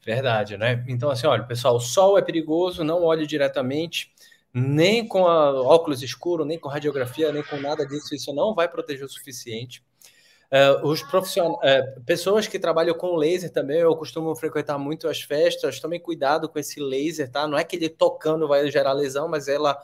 Verdade, 0.06 0.56
né? 0.56 0.86
Então, 0.88 1.10
assim, 1.10 1.26
olha, 1.26 1.42
pessoal, 1.46 1.78
o 1.78 1.80
sol 1.80 2.20
é 2.20 2.22
perigoso, 2.22 2.84
não 2.84 3.02
olhe 3.02 3.26
diretamente, 3.26 4.14
nem 4.54 5.08
com 5.08 5.22
óculos 5.22 6.04
escuro, 6.04 6.46
nem 6.46 6.60
com 6.60 6.70
radiografia, 6.70 7.32
nem 7.32 7.42
com 7.42 7.60
nada 7.60 7.88
disso, 7.88 8.14
isso 8.14 8.32
não 8.34 8.54
vai 8.54 8.70
proteger 8.70 9.04
o 9.04 9.10
suficiente. 9.10 9.84
Uh, 10.50 10.88
os 10.88 11.04
profissionais, 11.04 11.58
uh, 11.58 12.02
pessoas 12.06 12.48
que 12.48 12.58
trabalham 12.58 12.96
com 12.96 13.18
laser 13.18 13.52
também, 13.52 13.80
eu 13.80 13.94
costumo 13.98 14.34
frequentar 14.34 14.78
muito 14.78 15.10
as 15.10 15.22
festas, 15.22 15.80
tomem 15.80 16.00
cuidado 16.00 16.48
com 16.48 16.58
esse 16.58 16.80
laser, 16.80 17.30
tá? 17.30 17.46
Não 17.46 17.58
é 17.58 17.66
que 17.66 17.76
ele 17.76 17.90
tocando 17.90 18.48
vai 18.48 18.72
gerar 18.72 18.94
lesão, 18.94 19.28
mas 19.28 19.50
ela, 19.50 19.78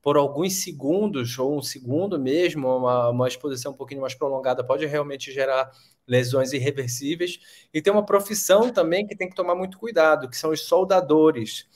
por 0.00 0.16
alguns 0.16 0.62
segundos, 0.62 1.36
ou 1.36 1.58
um 1.58 1.62
segundo 1.62 2.16
mesmo, 2.16 2.68
uma, 2.76 3.08
uma 3.08 3.26
exposição 3.26 3.72
um 3.72 3.76
pouquinho 3.76 4.02
mais 4.02 4.14
prolongada, 4.14 4.62
pode 4.62 4.86
realmente 4.86 5.32
gerar 5.32 5.68
lesões 6.06 6.52
irreversíveis. 6.52 7.40
E 7.72 7.82
tem 7.82 7.92
uma 7.92 8.06
profissão 8.06 8.70
também 8.72 9.06
que 9.06 9.16
tem 9.16 9.28
que 9.28 9.34
tomar 9.34 9.56
muito 9.56 9.78
cuidado, 9.78 10.28
que 10.28 10.36
são 10.36 10.50
os 10.50 10.60
soldadores. 10.60 11.66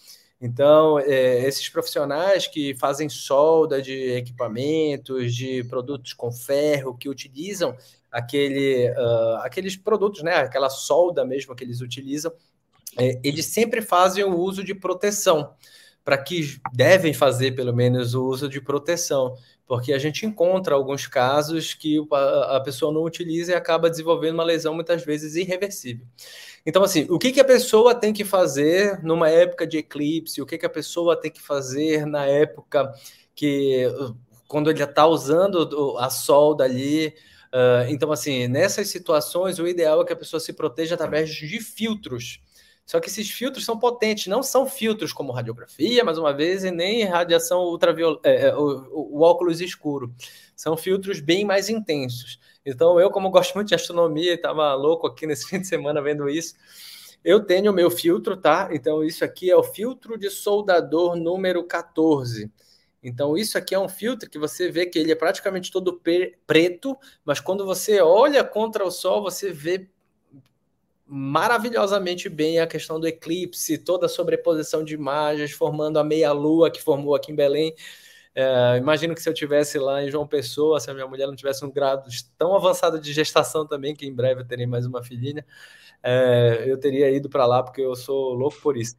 Então, 0.40 1.00
é, 1.00 1.44
esses 1.44 1.68
profissionais 1.68 2.46
que 2.46 2.74
fazem 2.74 3.08
solda 3.08 3.82
de 3.82 4.12
equipamentos, 4.12 5.34
de 5.34 5.64
produtos 5.64 6.12
com 6.12 6.30
ferro, 6.30 6.96
que 6.96 7.08
utilizam 7.08 7.76
aquele, 8.10 8.90
uh, 8.90 9.36
aqueles 9.42 9.76
produtos, 9.76 10.22
né, 10.22 10.34
aquela 10.36 10.70
solda 10.70 11.24
mesmo 11.24 11.54
que 11.54 11.64
eles 11.64 11.80
utilizam, 11.80 12.32
é, 12.98 13.20
eles 13.22 13.46
sempre 13.46 13.82
fazem 13.82 14.24
o 14.24 14.36
uso 14.36 14.64
de 14.64 14.74
proteção, 14.74 15.54
para 16.04 16.16
que 16.16 16.58
devem 16.72 17.12
fazer 17.12 17.52
pelo 17.52 17.74
menos 17.74 18.14
o 18.14 18.24
uso 18.24 18.48
de 18.48 18.60
proteção, 18.60 19.34
porque 19.66 19.92
a 19.92 19.98
gente 19.98 20.24
encontra 20.24 20.74
alguns 20.74 21.06
casos 21.06 21.74
que 21.74 21.98
a 22.48 22.58
pessoa 22.60 22.90
não 22.90 23.02
utiliza 23.02 23.52
e 23.52 23.54
acaba 23.54 23.90
desenvolvendo 23.90 24.34
uma 24.34 24.44
lesão 24.44 24.72
muitas 24.72 25.04
vezes 25.04 25.34
irreversível. 25.36 26.06
Então, 26.64 26.82
assim, 26.82 27.06
o 27.10 27.18
que, 27.18 27.30
que 27.30 27.40
a 27.40 27.44
pessoa 27.44 27.94
tem 27.94 28.14
que 28.14 28.24
fazer 28.24 29.02
numa 29.02 29.28
época 29.28 29.66
de 29.66 29.76
eclipse? 29.76 30.40
O 30.40 30.46
que, 30.46 30.56
que 30.56 30.64
a 30.64 30.70
pessoa 30.70 31.14
tem 31.14 31.30
que 31.30 31.42
fazer 31.42 32.06
na 32.06 32.24
época 32.24 32.90
que 33.34 33.84
quando 34.48 34.70
ele 34.70 34.82
está 34.82 35.06
usando 35.06 35.98
a 35.98 36.08
solda 36.08 36.64
ali? 36.64 37.14
Uh, 37.48 37.88
então, 37.88 38.12
assim, 38.12 38.46
nessas 38.46 38.88
situações, 38.88 39.58
o 39.58 39.66
ideal 39.66 40.02
é 40.02 40.04
que 40.04 40.12
a 40.12 40.16
pessoa 40.16 40.38
se 40.38 40.52
proteja 40.52 40.94
através 40.94 41.30
de 41.30 41.60
filtros. 41.60 42.40
Só 42.88 43.00
que 43.00 43.08
esses 43.08 43.30
filtros 43.30 43.66
são 43.66 43.78
potentes, 43.78 44.28
não 44.28 44.42
são 44.42 44.66
filtros 44.66 45.12
como 45.12 45.30
radiografia, 45.30 46.02
mais 46.02 46.16
uma 46.16 46.32
vez, 46.32 46.64
e 46.64 46.70
nem 46.70 47.04
radiação 47.04 47.64
ultravioleta, 47.64 48.26
é, 48.26 48.46
é, 48.46 48.56
o, 48.56 49.18
o, 49.18 49.20
óculos 49.20 49.60
escuro. 49.60 50.14
São 50.56 50.74
filtros 50.74 51.20
bem 51.20 51.44
mais 51.44 51.68
intensos. 51.68 52.40
Então, 52.64 52.98
eu, 52.98 53.10
como 53.10 53.30
gosto 53.30 53.54
muito 53.54 53.68
de 53.68 53.74
astronomia, 53.74 54.32
estava 54.32 54.74
louco 54.74 55.06
aqui 55.06 55.26
nesse 55.26 55.46
fim 55.50 55.60
de 55.60 55.66
semana 55.66 56.00
vendo 56.00 56.30
isso. 56.30 56.54
Eu 57.22 57.44
tenho 57.44 57.72
o 57.72 57.74
meu 57.74 57.90
filtro, 57.90 58.36
tá? 58.36 58.70
Então, 58.72 59.04
isso 59.04 59.22
aqui 59.22 59.50
é 59.50 59.56
o 59.56 59.62
filtro 59.62 60.16
de 60.16 60.30
soldador 60.30 61.14
número 61.14 61.62
14. 61.64 62.50
Então, 63.02 63.36
isso 63.36 63.56
aqui 63.56 63.74
é 63.74 63.78
um 63.78 63.88
filtro 63.88 64.28
que 64.28 64.38
você 64.38 64.70
vê 64.70 64.86
que 64.86 64.98
ele 64.98 65.12
é 65.12 65.14
praticamente 65.14 65.70
todo 65.70 66.00
preto, 66.46 66.96
mas 67.24 67.40
quando 67.40 67.64
você 67.64 68.00
olha 68.00 68.42
contra 68.42 68.84
o 68.84 68.90
sol, 68.90 69.22
você 69.22 69.52
vê 69.52 69.88
maravilhosamente 71.06 72.28
bem 72.28 72.60
a 72.60 72.66
questão 72.66 73.00
do 73.00 73.06
eclipse, 73.06 73.78
toda 73.78 74.06
a 74.06 74.08
sobreposição 74.08 74.84
de 74.84 74.94
imagens, 74.94 75.52
formando 75.52 75.98
a 75.98 76.04
meia-lua 76.04 76.70
que 76.70 76.82
formou 76.82 77.14
aqui 77.14 77.32
em 77.32 77.36
Belém. 77.36 77.74
É, 78.34 78.76
imagino 78.76 79.14
que 79.14 79.22
se 79.22 79.28
eu 79.28 79.34
tivesse 79.34 79.78
lá 79.78 80.02
em 80.04 80.10
João 80.10 80.26
Pessoa, 80.26 80.78
se 80.78 80.90
a 80.90 80.94
minha 80.94 81.06
mulher 81.06 81.26
não 81.26 81.34
tivesse 81.34 81.64
um 81.64 81.70
grau 81.70 82.02
tão 82.36 82.54
avançado 82.54 83.00
de 83.00 83.12
gestação 83.12 83.66
também, 83.66 83.96
que 83.96 84.06
em 84.06 84.14
breve 84.14 84.42
eu 84.42 84.46
terei 84.46 84.66
mais 84.66 84.84
uma 84.86 85.02
filhinha, 85.02 85.44
é, 86.02 86.64
eu 86.66 86.78
teria 86.78 87.10
ido 87.10 87.28
para 87.28 87.46
lá 87.46 87.62
porque 87.62 87.80
eu 87.80 87.96
sou 87.96 88.34
louco 88.34 88.60
por 88.60 88.76
isso. 88.76 88.96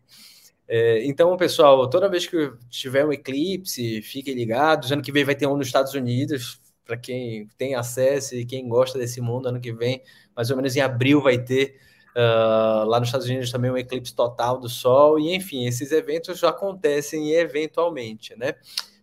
É, 0.72 1.04
então, 1.04 1.36
pessoal, 1.36 1.90
toda 1.90 2.08
vez 2.08 2.28
que 2.28 2.54
tiver 2.70 3.04
um 3.04 3.12
eclipse, 3.12 4.04
fiquem 4.04 4.36
ligados. 4.36 4.92
Ano 4.92 5.02
que 5.02 5.12
vem 5.12 5.26
vai 5.26 5.34
ter 5.34 5.48
um 5.48 5.58
nos 5.58 5.66
Estados 5.66 5.96
Unidos, 5.96 6.62
para 6.86 6.96
quem 6.96 7.48
tem 7.58 7.74
acesso 7.74 8.36
e 8.36 8.46
quem 8.46 8.70
gosta 8.70 9.00
desse 9.00 9.20
mundo. 9.20 9.48
Ano 9.48 9.60
que 9.60 9.74
vem, 9.74 10.04
mais 10.36 10.52
ou 10.52 10.56
menos 10.56 10.76
em 10.76 10.82
abril, 10.82 11.22
vai 11.22 11.40
ter. 11.40 11.80
Uh, 12.10 12.86
lá 12.86 13.00
nos 13.00 13.10
Estados 13.10 13.28
Unidos 13.28 13.52
também 13.52 13.72
um 13.72 13.78
eclipse 13.78 14.14
total 14.14 14.60
do 14.60 14.68
Sol, 14.68 15.20
e 15.20 15.34
enfim, 15.34 15.66
esses 15.66 15.92
eventos 15.92 16.44
acontecem 16.44 17.32
eventualmente, 17.32 18.36
né? 18.36 18.56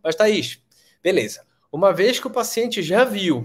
Mas, 0.02 0.14
Thaís, 0.14 0.61
beleza. 1.02 1.44
Uma 1.73 1.92
vez 1.92 2.20
que 2.20 2.26
o 2.26 2.30
paciente 2.30 2.82
já 2.82 3.04
viu, 3.04 3.44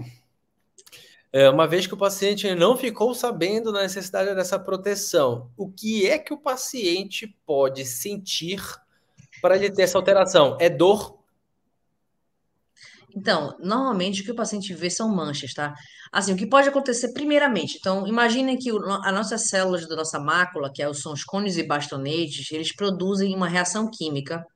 é, 1.32 1.48
uma 1.48 1.66
vez 1.66 1.86
que 1.86 1.94
o 1.94 1.98
paciente 1.98 2.54
não 2.54 2.76
ficou 2.76 3.14
sabendo 3.14 3.72
da 3.72 3.82
necessidade 3.82 4.34
dessa 4.34 4.58
proteção, 4.58 5.50
o 5.56 5.70
que 5.70 6.06
é 6.06 6.18
que 6.18 6.34
o 6.34 6.38
paciente 6.38 7.26
pode 7.46 7.86
sentir 7.86 8.62
para 9.40 9.56
ele 9.56 9.70
ter 9.70 9.82
essa 9.82 9.96
alteração? 9.96 10.58
É 10.60 10.68
dor? 10.68 11.18
Então, 13.14 13.56
normalmente 13.60 14.20
o 14.20 14.24
que 14.24 14.30
o 14.30 14.36
paciente 14.36 14.74
vê 14.74 14.90
são 14.90 15.08
manchas, 15.08 15.52
tá? 15.54 15.74
Assim, 16.10 16.34
o 16.34 16.36
que 16.36 16.46
pode 16.46 16.68
acontecer 16.68 17.12
primeiramente, 17.12 17.78
então, 17.78 18.06
imaginem 18.06 18.58
que 18.58 18.70
o, 18.70 18.78
as 19.02 19.14
nossas 19.14 19.48
células 19.48 19.86
da 19.88 19.96
nossa 19.96 20.18
mácula, 20.18 20.70
que 20.72 20.82
é 20.82 20.92
são 20.92 21.12
os 21.12 21.24
cones 21.24 21.56
e 21.56 21.62
bastonetes, 21.62 22.50
eles 22.52 22.74
produzem 22.74 23.34
uma 23.34 23.48
reação 23.48 23.90
química 23.90 24.46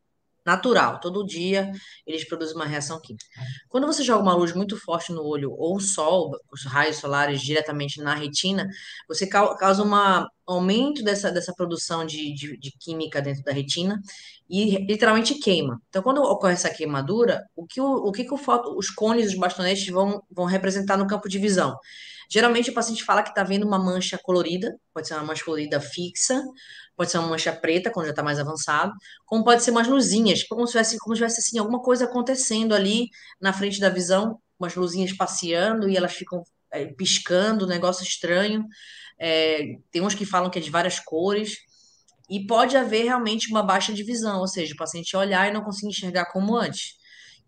natural. 0.47 1.01
Todo 1.01 1.27
dia 1.27 1.71
eles 2.07 2.27
produzem 2.27 2.55
uma 2.55 2.65
reação 2.65 3.01
química. 3.01 3.27
Quando 3.69 3.87
você 3.87 4.03
joga 4.05 4.23
uma 4.23 4.35
luz 4.35 4.55
muito 4.55 4.77
forte 4.77 5.13
no 5.13 5.25
olho 5.25 5.53
ou 5.53 5.77
o 5.77 5.81
sol, 5.81 6.39
os 6.53 6.65
raios 6.65 6.97
solares 6.97 7.43
diretamente 7.43 8.01
na 8.01 8.15
retina, 8.15 8.69
você 9.09 9.27
causa 9.27 9.83
um 9.83 10.27
aumento 10.47 11.03
dessa, 11.03 11.31
dessa 11.31 11.53
produção 11.53 12.07
de, 12.07 12.33
de, 12.33 12.57
de 12.57 12.71
química 12.79 13.21
dentro 13.21 13.43
da 13.43 13.53
retina 13.53 14.01
e 14.49 14.79
literalmente 14.87 15.35
queima. 15.35 15.81
Então, 15.89 16.03
quando 16.03 16.23
ocorre 16.23 16.53
essa 16.53 16.71
queimadura, 16.71 17.43
o 17.57 17.67
que, 17.67 17.81
o, 17.81 17.87
o 17.87 18.13
que, 18.13 18.25
que 18.25 18.33
o 18.33 18.39
foto, 18.39 18.77
os 18.79 18.89
cones, 18.89 19.27
os 19.27 19.35
bastonetes 19.35 19.89
vão, 19.89 20.23
vão 20.31 20.45
representar 20.45 20.97
no 20.97 21.07
campo 21.07 21.29
de 21.29 21.39
visão? 21.39 21.77
Geralmente 22.29 22.71
o 22.71 22.75
paciente 22.75 23.05
fala 23.05 23.23
que 23.23 23.29
está 23.29 23.43
vendo 23.45 23.67
uma 23.67 23.79
mancha 23.79 24.19
colorida, 24.21 24.77
pode 24.93 25.07
ser 25.07 25.15
uma 25.15 25.25
mancha 25.25 25.45
colorida 25.45 25.81
fixa, 25.81 26.43
pode 26.97 27.11
ser 27.11 27.19
uma 27.19 27.29
mancha 27.29 27.53
preta, 27.53 27.91
quando 27.91 28.07
já 28.07 28.11
está 28.11 28.23
mais 28.23 28.39
avançado, 28.39 28.93
como 29.25 29.45
pode 29.45 29.63
ser 29.63 29.71
umas 29.71 29.87
luzinhas, 29.87 30.43
como 30.45 30.67
se 30.67 30.73
tivesse, 30.73 30.99
como 30.99 31.15
se 31.15 31.19
tivesse 31.19 31.41
assim, 31.41 31.59
alguma 31.59 31.81
coisa 31.81 32.07
acontecendo 32.07 32.75
ali 32.75 33.09
na 33.41 33.53
frente 33.53 33.79
da 33.79 33.89
visão, 33.89 34.41
umas 34.59 34.75
luzinhas 34.75 35.13
passeando 35.13 35.89
e 35.89 35.97
elas 35.97 36.15
ficam 36.15 36.43
é, 36.71 36.87
piscando, 36.87 37.67
um 37.67 37.69
negócio 37.69 38.03
estranho. 38.03 38.65
É, 39.19 39.77
tem 39.91 40.03
uns 40.03 40.15
que 40.15 40.25
falam 40.25 40.51
que 40.51 40.59
é 40.59 40.63
de 40.63 40.71
várias 40.71 40.99
cores, 40.99 41.59
e 42.29 42.45
pode 42.45 42.77
haver 42.77 43.05
realmente 43.05 43.49
uma 43.51 43.63
baixa 43.63 43.93
de 43.93 44.03
visão, 44.03 44.41
ou 44.41 44.49
seja, 44.49 44.75
o 44.75 44.77
paciente 44.77 45.17
olhar 45.17 45.49
e 45.49 45.53
não 45.53 45.63
conseguir 45.63 45.89
enxergar 45.89 46.27
como 46.27 46.57
antes. 46.57 46.97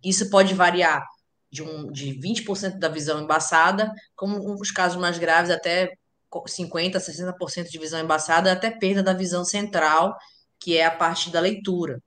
Isso 0.03 0.31
pode 0.31 0.55
variar 0.55 1.05
de, 1.51 1.63
um, 1.63 1.91
de 1.91 2.13
20% 2.21 2.79
da 2.79 2.89
visão 2.89 3.21
embaçada, 3.21 3.93
como 4.15 4.39
os 4.61 4.71
casos 4.71 5.01
mais 5.01 5.19
graves, 5.19 5.51
até 5.51 5.91
50%, 6.33 6.97
60% 6.97 7.69
de 7.69 7.79
visão 7.79 8.01
embaçada, 8.01 8.53
até 8.53 8.71
perda 8.71 9.03
da 9.03 9.13
visão 9.13 9.45
central, 9.45 10.17
que 10.61 10.77
é 10.77 10.85
a 10.85 10.91
parte 10.91 11.31
da 11.31 11.41
leitura. 11.41 12.03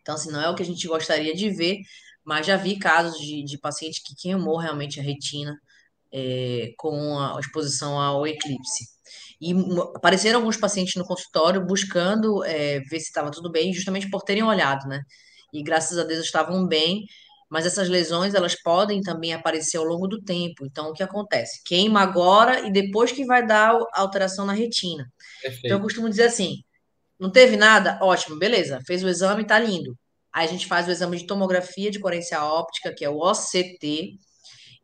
Então, 0.00 0.14
assim, 0.14 0.30
não 0.30 0.40
é 0.40 0.48
o 0.48 0.54
que 0.54 0.62
a 0.62 0.66
gente 0.66 0.86
gostaria 0.86 1.34
de 1.34 1.50
ver, 1.50 1.78
mas 2.24 2.46
já 2.46 2.56
vi 2.56 2.78
casos 2.78 3.18
de, 3.18 3.44
de 3.44 3.58
paciente 3.58 4.02
que 4.04 4.14
queimou 4.14 4.56
realmente 4.56 5.00
a 5.00 5.02
retina 5.02 5.56
é, 6.12 6.72
com 6.76 7.18
a 7.18 7.38
exposição 7.40 8.00
ao 8.00 8.26
eclipse. 8.26 8.84
E 9.40 9.52
apareceram 9.94 10.38
alguns 10.38 10.56
pacientes 10.56 10.94
no 10.96 11.04
consultório 11.04 11.64
buscando 11.64 12.42
é, 12.44 12.80
ver 12.80 13.00
se 13.00 13.08
estava 13.08 13.30
tudo 13.30 13.50
bem, 13.50 13.72
justamente 13.72 14.08
por 14.10 14.22
terem 14.22 14.42
olhado, 14.42 14.88
né? 14.88 15.02
E 15.52 15.62
graças 15.62 15.98
a 15.98 16.04
Deus 16.04 16.24
estavam 16.24 16.66
bem, 16.66 17.04
mas 17.48 17.66
essas 17.66 17.88
lesões 17.88 18.34
elas 18.34 18.54
podem 18.60 19.00
também 19.00 19.32
aparecer 19.32 19.76
ao 19.76 19.84
longo 19.84 20.06
do 20.06 20.20
tempo. 20.20 20.66
Então, 20.66 20.90
o 20.90 20.92
que 20.92 21.02
acontece? 21.02 21.62
Queima 21.64 22.00
agora 22.00 22.66
e 22.66 22.72
depois 22.72 23.12
que 23.12 23.24
vai 23.24 23.46
dar 23.46 23.78
alteração 23.92 24.44
na 24.44 24.52
retina. 24.52 25.06
Perfeito. 25.40 25.66
Então, 25.66 25.78
eu 25.78 25.82
costumo 25.82 26.08
dizer 26.08 26.24
assim: 26.24 26.56
não 27.18 27.30
teve 27.30 27.56
nada? 27.56 27.98
Ótimo, 28.02 28.38
beleza. 28.38 28.80
Fez 28.86 29.02
o 29.02 29.08
exame, 29.08 29.46
tá 29.46 29.58
lindo. 29.58 29.96
Aí 30.32 30.46
a 30.46 30.50
gente 30.50 30.66
faz 30.66 30.86
o 30.86 30.90
exame 30.90 31.16
de 31.16 31.26
tomografia 31.26 31.90
de 31.90 31.98
coerência 31.98 32.42
óptica, 32.44 32.94
que 32.94 33.04
é 33.04 33.08
o 33.08 33.18
OCT, 33.18 34.18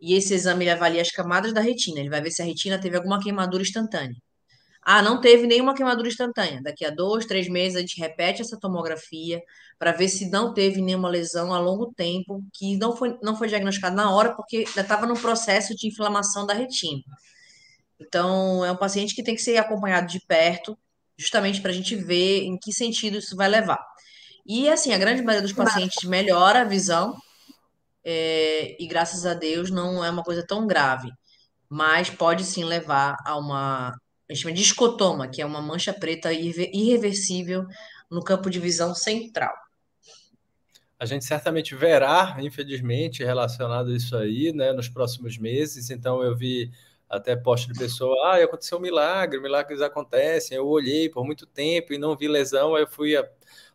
e 0.00 0.14
esse 0.14 0.34
exame 0.34 0.64
ele 0.64 0.70
avalia 0.70 1.02
as 1.02 1.10
camadas 1.10 1.52
da 1.52 1.60
retina. 1.60 2.00
Ele 2.00 2.08
vai 2.08 2.22
ver 2.22 2.30
se 2.30 2.42
a 2.42 2.44
retina 2.44 2.80
teve 2.80 2.96
alguma 2.96 3.20
queimadura 3.22 3.62
instantânea. 3.62 4.16
Ah, 4.84 5.00
não 5.00 5.20
teve 5.20 5.46
nenhuma 5.46 5.74
queimadura 5.74 6.08
instantânea. 6.08 6.60
Daqui 6.60 6.84
a 6.84 6.90
dois, 6.90 7.24
três 7.24 7.48
meses 7.48 7.76
a 7.76 7.80
gente 7.80 8.00
repete 8.00 8.42
essa 8.42 8.58
tomografia 8.58 9.40
para 9.78 9.92
ver 9.92 10.08
se 10.08 10.28
não 10.28 10.52
teve 10.52 10.80
nenhuma 10.80 11.08
lesão 11.08 11.54
a 11.54 11.58
longo 11.60 11.92
tempo, 11.94 12.42
que 12.52 12.76
não 12.76 12.96
foi, 12.96 13.16
não 13.22 13.36
foi 13.36 13.46
diagnosticada 13.48 13.94
na 13.94 14.10
hora, 14.10 14.34
porque 14.34 14.64
já 14.74 14.82
estava 14.82 15.06
no 15.06 15.18
processo 15.18 15.74
de 15.76 15.86
inflamação 15.86 16.46
da 16.46 16.52
retina. 16.52 17.02
Então, 18.00 18.64
é 18.64 18.72
um 18.72 18.76
paciente 18.76 19.14
que 19.14 19.22
tem 19.22 19.36
que 19.36 19.42
ser 19.42 19.56
acompanhado 19.56 20.08
de 20.08 20.20
perto, 20.26 20.76
justamente 21.16 21.60
para 21.60 21.70
a 21.70 21.74
gente 21.74 21.94
ver 21.94 22.42
em 22.42 22.58
que 22.58 22.72
sentido 22.72 23.18
isso 23.18 23.36
vai 23.36 23.48
levar. 23.48 23.80
E, 24.44 24.68
assim, 24.68 24.92
a 24.92 24.98
grande 24.98 25.22
maioria 25.22 25.42
dos 25.42 25.52
pacientes 25.52 26.02
melhora 26.08 26.62
a 26.62 26.64
visão, 26.64 27.16
é, 28.04 28.76
e 28.82 28.86
graças 28.88 29.24
a 29.24 29.34
Deus 29.34 29.70
não 29.70 30.04
é 30.04 30.10
uma 30.10 30.24
coisa 30.24 30.44
tão 30.44 30.66
grave, 30.66 31.08
mas 31.68 32.10
pode 32.10 32.42
sim 32.42 32.64
levar 32.64 33.16
a 33.24 33.36
uma 33.36 33.94
a 34.32 34.34
gente 34.34 34.42
chama 34.42 34.54
de 34.54 34.62
escotoma, 34.62 35.28
que 35.28 35.42
é 35.42 35.46
uma 35.46 35.60
mancha 35.60 35.92
preta 35.92 36.32
irreversível 36.32 37.66
no 38.10 38.22
campo 38.22 38.48
de 38.48 38.58
visão 38.58 38.94
central. 38.94 39.54
A 40.98 41.04
gente 41.04 41.24
certamente 41.24 41.74
verá, 41.74 42.36
infelizmente, 42.40 43.24
relacionado 43.24 43.90
a 43.90 43.96
isso 43.96 44.16
aí, 44.16 44.52
né, 44.52 44.72
nos 44.72 44.88
próximos 44.88 45.36
meses. 45.36 45.90
Então, 45.90 46.22
eu 46.22 46.36
vi 46.36 46.70
até 47.10 47.36
post 47.36 47.70
de 47.70 47.78
pessoa, 47.78 48.16
ah, 48.28 48.42
aconteceu 48.42 48.78
um 48.78 48.80
milagre, 48.80 49.38
milagres 49.40 49.82
acontecem. 49.82 50.56
Eu 50.56 50.66
olhei 50.66 51.10
por 51.10 51.24
muito 51.24 51.44
tempo 51.44 51.92
e 51.92 51.98
não 51.98 52.16
vi 52.16 52.26
lesão, 52.26 52.74
aí 52.74 52.84
eu 52.84 52.88
fui 52.88 53.14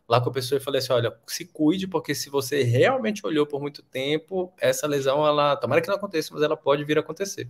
lá 0.08 0.20
com 0.20 0.30
a 0.30 0.32
pessoa 0.32 0.58
e 0.58 0.62
falei 0.62 0.78
assim, 0.78 0.92
olha, 0.92 1.14
se 1.26 1.44
cuide, 1.44 1.86
porque 1.86 2.14
se 2.14 2.30
você 2.30 2.62
realmente 2.62 3.26
olhou 3.26 3.46
por 3.46 3.60
muito 3.60 3.82
tempo, 3.82 4.52
essa 4.58 4.86
lesão, 4.86 5.26
ela, 5.26 5.54
tomara 5.56 5.82
que 5.82 5.88
não 5.88 5.96
aconteça, 5.96 6.32
mas 6.32 6.42
ela 6.42 6.56
pode 6.56 6.82
vir 6.84 6.96
a 6.96 7.00
acontecer. 7.00 7.46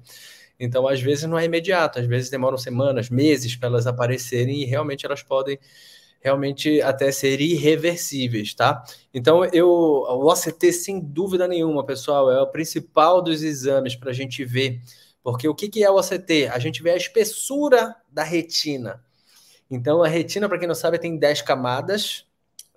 Então, 0.59 0.89
às 0.89 1.01
vezes 1.01 1.25
não 1.25 1.39
é 1.39 1.45
imediato, 1.45 2.01
às 2.01 2.07
vezes 2.07 2.31
demoram 2.31 2.59
semanas, 2.59 3.09
meses 3.09 3.55
para 3.55 3.69
elas 3.69 3.87
aparecerem 3.87 4.61
e 4.63 4.65
realmente 4.65 5.07
elas 5.07 5.23
podem 5.23 5.59
realmente 6.21 6.83
até 6.83 7.13
ser 7.13 7.41
irreversíveis, 7.41 8.53
tá? 8.55 8.83
Então, 9.15 9.45
eu, 9.45 9.69
o 9.69 10.29
OCT, 10.29 10.73
sem 10.73 11.01
dúvida 11.01 11.47
nenhuma, 11.47 11.87
pessoal, 11.87 12.29
é 12.29 12.43
o 12.43 12.49
principal 12.49 13.23
dos 13.23 13.41
exames 13.43 13.95
para 13.95 14.11
a 14.11 14.13
gente 14.13 14.45
ver, 14.45 14.81
porque 15.23 15.49
o 15.49 15.55
que, 15.55 15.69
que 15.69 15.85
é 15.85 15.91
o 15.91 15.97
OCT? 15.97 16.49
A 16.49 16.59
gente 16.59 16.83
vê 16.83 16.91
a 16.91 16.97
espessura 16.97 17.95
da 18.11 18.25
retina. 18.25 19.01
Então, 19.71 20.03
a 20.03 20.09
retina, 20.09 20.49
para 20.49 20.59
quem 20.59 20.67
não 20.67 20.75
sabe, 20.75 20.99
tem 20.99 21.17
10 21.17 21.43
camadas, 21.43 22.27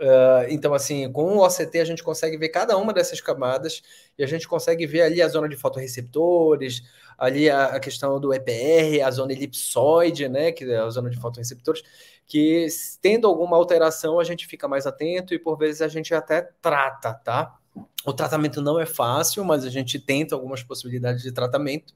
Uh, 0.01 0.49
então, 0.49 0.73
assim, 0.73 1.11
com 1.11 1.37
o 1.37 1.45
OCT 1.45 1.79
a 1.79 1.85
gente 1.85 2.01
consegue 2.01 2.35
ver 2.35 2.49
cada 2.49 2.75
uma 2.75 2.91
dessas 2.91 3.21
camadas 3.21 3.83
e 4.17 4.23
a 4.23 4.27
gente 4.27 4.47
consegue 4.47 4.87
ver 4.87 5.01
ali 5.01 5.21
a 5.21 5.27
zona 5.27 5.47
de 5.47 5.55
fotorreceptores, 5.55 6.81
ali 7.15 7.47
a, 7.47 7.65
a 7.65 7.79
questão 7.79 8.19
do 8.19 8.33
EPR, 8.33 9.05
a 9.05 9.11
zona 9.11 9.31
elipsoide, 9.31 10.27
né, 10.27 10.51
que 10.51 10.63
é 10.63 10.77
a 10.79 10.89
zona 10.89 11.07
de 11.07 11.19
fotorreceptores, 11.19 11.83
que 12.25 12.65
tendo 12.99 13.27
alguma 13.27 13.55
alteração 13.55 14.19
a 14.19 14.23
gente 14.23 14.47
fica 14.47 14.67
mais 14.67 14.87
atento 14.87 15.35
e 15.35 15.39
por 15.39 15.55
vezes 15.55 15.83
a 15.83 15.87
gente 15.87 16.15
até 16.15 16.49
trata, 16.59 17.13
tá? 17.13 17.55
O 18.03 18.11
tratamento 18.11 18.59
não 18.59 18.79
é 18.79 18.87
fácil, 18.87 19.45
mas 19.45 19.63
a 19.63 19.69
gente 19.69 19.99
tenta 19.99 20.33
algumas 20.33 20.63
possibilidades 20.63 21.21
de 21.21 21.31
tratamento. 21.31 21.93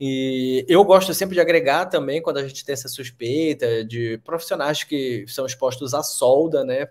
E 0.00 0.64
eu 0.68 0.84
gosto 0.84 1.12
sempre 1.12 1.34
de 1.34 1.40
agregar 1.40 1.86
também, 1.86 2.22
quando 2.22 2.38
a 2.38 2.46
gente 2.46 2.64
tem 2.64 2.72
essa 2.72 2.88
suspeita 2.88 3.84
de 3.84 4.18
profissionais 4.24 4.84
que 4.84 5.24
são 5.26 5.44
expostos 5.44 5.92
à 5.92 6.02
solda, 6.02 6.64
né? 6.64 6.88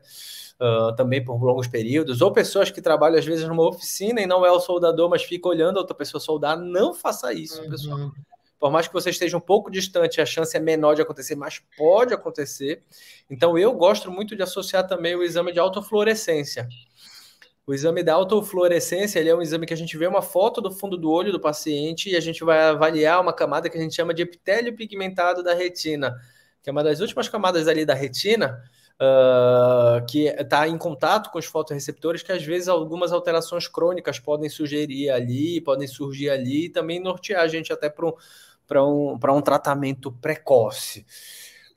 uh, 0.60 0.96
também 0.96 1.24
por 1.24 1.42
longos 1.42 1.68
períodos, 1.68 2.22
ou 2.22 2.32
pessoas 2.32 2.72
que 2.72 2.82
trabalham 2.82 3.18
às 3.18 3.26
vezes 3.26 3.48
numa 3.48 3.68
oficina 3.68 4.22
e 4.22 4.26
não 4.26 4.46
é 4.46 4.52
o 4.52 4.60
soldador, 4.60 5.10
mas 5.10 5.24
fica 5.24 5.48
olhando 5.48 5.78
a 5.78 5.82
outra 5.82 5.96
pessoa 5.96 6.20
soldar, 6.20 6.58
não 6.58 6.94
faça 6.94 7.34
isso, 7.34 7.62
uhum. 7.62 7.70
pessoal. 7.70 8.12
Por 8.60 8.72
mais 8.72 8.88
que 8.88 8.94
você 8.94 9.12
esteja 9.12 9.38
um 9.38 9.42
pouco 9.42 9.70
distante, 9.70 10.20
a 10.20 10.26
chance 10.26 10.58
é 10.58 10.60
menor 10.60 10.96
de 10.96 11.02
acontecer, 11.02 11.36
mas 11.36 11.62
pode 11.78 12.12
acontecer. 12.12 12.82
Então, 13.30 13.56
eu 13.56 13.72
gosto 13.74 14.10
muito 14.10 14.36
de 14.36 14.42
associar 14.42 14.88
também 14.88 15.16
o 15.16 15.22
exame 15.22 15.54
de 15.54 15.60
autofluorescência. 15.60 16.68
O 17.68 17.74
exame 17.74 18.02
da 18.02 18.14
autofluorescência 18.14 19.20
ele 19.20 19.28
é 19.28 19.36
um 19.36 19.42
exame 19.42 19.66
que 19.66 19.74
a 19.74 19.78
gente 19.78 19.98
vê 19.98 20.08
uma 20.08 20.22
foto 20.22 20.62
do 20.62 20.72
fundo 20.72 20.98
do 20.98 21.12
olho 21.12 21.34
do 21.34 21.40
paciente 21.40 22.10
e 22.10 22.16
a 22.16 22.20
gente 22.22 22.42
vai 22.42 22.58
avaliar 22.62 23.20
uma 23.20 23.34
camada 23.34 23.70
que 23.70 23.78
a 23.78 23.82
gente 23.82 23.94
chama 23.94 24.14
de 24.14 24.22
epitélio 24.22 24.74
pigmentado 24.74 25.44
da 25.44 25.54
retina, 25.54 26.18
que 26.64 26.70
é 26.70 26.72
uma 26.72 26.82
das 26.82 27.02
últimas 27.02 27.28
camadas 27.28 27.68
ali 27.68 27.86
da 27.86 27.94
retina, 27.94 28.64
uh, 29.02 30.06
que 30.06 30.28
está 30.28 30.66
em 30.66 30.78
contato 30.78 31.30
com 31.30 31.40
os 31.40 31.46
fotoreceptores, 31.46 32.24
que 32.24 32.32
às 32.32 32.42
vezes 32.42 32.70
algumas 32.70 33.12
alterações 33.12 33.68
crônicas 33.68 34.18
podem 34.18 34.50
sugerir 34.50 35.10
ali, 35.10 35.60
podem 35.60 35.90
surgir 35.90 36.30
ali 36.30 36.68
e 36.68 36.70
também 36.70 37.02
nortear 37.02 37.42
a 37.42 37.50
gente 37.50 37.74
até 37.74 37.90
para 37.90 38.86
um, 38.86 39.12
um, 39.12 39.20
um 39.36 39.42
tratamento 39.42 40.10
precoce. 40.10 41.06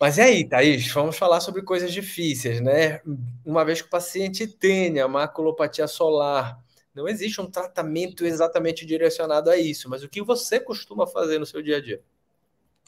Mas 0.00 0.16
e 0.16 0.22
aí, 0.22 0.48
Thaís, 0.48 0.90
vamos 0.92 1.18
falar 1.18 1.40
sobre 1.40 1.60
coisas 1.60 1.92
difíceis, 1.92 2.58
né? 2.62 3.02
Uma 3.44 3.66
vez 3.66 3.82
que 3.82 3.86
o 3.86 3.90
paciente 3.90 4.46
tenha 4.46 5.06
maculopatia 5.06 5.86
solar, 5.86 6.58
não 6.94 7.06
existe 7.06 7.38
um 7.40 7.50
tratamento 7.50 8.24
exatamente 8.24 8.86
direcionado 8.86 9.50
a 9.50 9.58
isso, 9.58 9.90
mas 9.90 10.02
o 10.02 10.08
que 10.08 10.22
você 10.22 10.58
costuma 10.58 11.06
fazer 11.06 11.38
no 11.38 11.44
seu 11.44 11.62
dia 11.62 11.76
a 11.76 11.80
dia? 11.82 12.02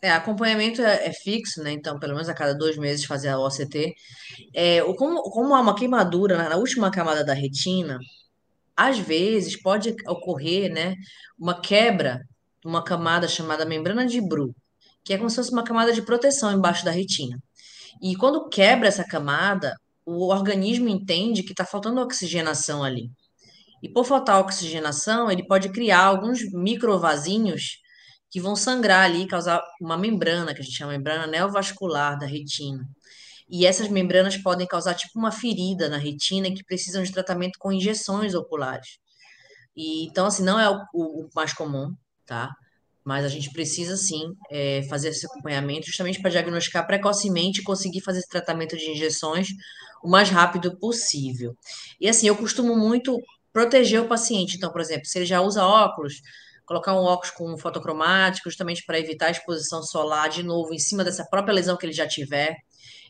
É, 0.01 0.11
acompanhamento 0.11 0.83
é, 0.83 1.07
é, 1.07 1.13
fixo, 1.13 1.63
né? 1.63 1.71
Então, 1.71 1.99
pelo 1.99 2.15
menos 2.15 2.31
a 2.31 2.35
cada 2.35 2.55
dois 2.55 2.77
meses 2.77 3.05
fazer 3.05 3.29
a 3.29 3.39
OCT. 3.39 3.95
É, 4.55 4.81
como, 4.95 5.23
como 5.25 5.55
há 5.55 5.61
uma 5.61 5.77
queimadura 5.77 6.49
na, 6.49 6.57
última 6.57 6.91
camada 6.91 7.23
da 7.23 7.35
retina, 7.35 8.01
às 8.77 8.99
vezes 8.99 9.55
pode 9.61 9.95
ocorrer, 10.09 10.73
né, 10.73 10.97
uma 11.39 11.61
quebra 11.61 12.27
de 12.61 12.67
uma 12.67 12.83
camada 12.83 13.29
chamada 13.29 13.65
membrana 13.65 14.07
de 14.07 14.21
Bru, 14.21 14.55
que 15.05 15.13
é 15.13 15.19
como 15.19 15.29
se 15.31 15.37
fosse 15.37 15.53
uma 15.53 15.65
camada 15.65 15.93
de 15.93 16.03
proteção 16.03 16.53
embaixo 16.53 16.85
da 16.85 16.91
retina. 16.91 17.39
E 18.01 18.17
quando 18.17 18.49
quebra 18.49 18.89
essa 18.89 19.05
camada, 19.05 19.77
o 20.05 20.29
organismo 20.29 20.89
entende 20.89 21.43
que 21.43 21.53
está 21.53 21.65
faltando 21.65 22.01
oxigenação 22.01 22.83
ali. 22.83 23.11
E 23.83 23.89
por 23.89 24.05
faltar 24.05 24.41
oxigenação, 24.41 25.31
ele 25.31 25.47
pode 25.47 25.69
criar 25.71 26.05
alguns 26.05 26.41
microvasinhos 26.53 27.79
que 28.31 28.41
vão 28.41 28.57
sangrar 28.57 29.05
ali 29.05 29.27
causar 29.27 29.63
uma 29.81 29.97
membrana, 29.97 30.55
que 30.55 30.61
a 30.61 30.65
gente 30.65 30.77
chama 30.77 30.93
membrana 30.93 31.27
neovascular 31.27 32.19
da 32.19 32.27
retina. 32.27 32.89
E 33.49 33.67
essas 33.67 33.89
membranas 33.89 34.37
podem 34.39 34.67
causar 34.67 34.95
tipo 34.95 35.19
uma 35.19 35.31
ferida 35.31 35.89
na 35.89 35.99
retina 35.99 36.51
que 36.51 36.65
precisam 36.65 37.03
de 37.03 37.13
tratamento 37.13 37.59
com 37.59 37.71
injeções 37.71 38.35
oculares. 38.35 38.99
E, 39.77 40.07
então, 40.07 40.27
assim, 40.27 40.43
não 40.43 40.59
é 40.59 40.71
o, 40.71 40.81
o, 40.95 41.25
o 41.25 41.29
mais 41.35 41.53
comum, 41.53 41.95
tá? 42.25 42.51
Mas 43.05 43.25
a 43.25 43.29
gente 43.29 43.51
precisa 43.53 43.97
sim 43.97 44.33
é, 44.51 44.83
fazer 44.89 45.09
esse 45.09 45.27
acompanhamento 45.27 45.87
justamente 45.87 46.21
para 46.21 46.31
diagnosticar 46.31 46.87
precocemente 46.87 47.61
e 47.61 47.65
conseguir 47.65 48.01
fazer 48.01 48.21
esse 48.21 48.29
tratamento 48.29 48.77
de 48.77 48.91
injeções 48.91 49.49
o 50.03 50.09
mais 50.09 50.31
rápido 50.31 50.77
possível. 50.79 51.57
E 52.01 52.09
assim, 52.09 52.27
eu 52.27 52.37
costumo 52.37 52.77
muito 52.77 53.17
proteger 53.53 54.01
o 54.01 54.09
paciente. 54.09 54.57
Então, 54.57 54.71
por 54.71 54.81
exemplo, 54.81 55.07
se 55.07 55.19
ele 55.19 55.27
já 55.27 55.41
usa 55.41 55.65
óculos, 55.65 56.15
colocar 56.65 56.95
um 56.95 57.05
óculos 57.05 57.31
com 57.31 57.57
fotocromático, 57.59 58.49
justamente 58.49 58.85
para 58.85 58.99
evitar 58.99 59.27
a 59.27 59.31
exposição 59.31 59.83
solar 59.83 60.29
de 60.29 60.43
novo 60.43 60.73
em 60.73 60.79
cima 60.79 61.05
dessa 61.05 61.25
própria 61.29 61.55
lesão 61.55 61.77
que 61.77 61.87
ele 61.87 61.93
já 61.93 62.07
tiver. 62.07 62.57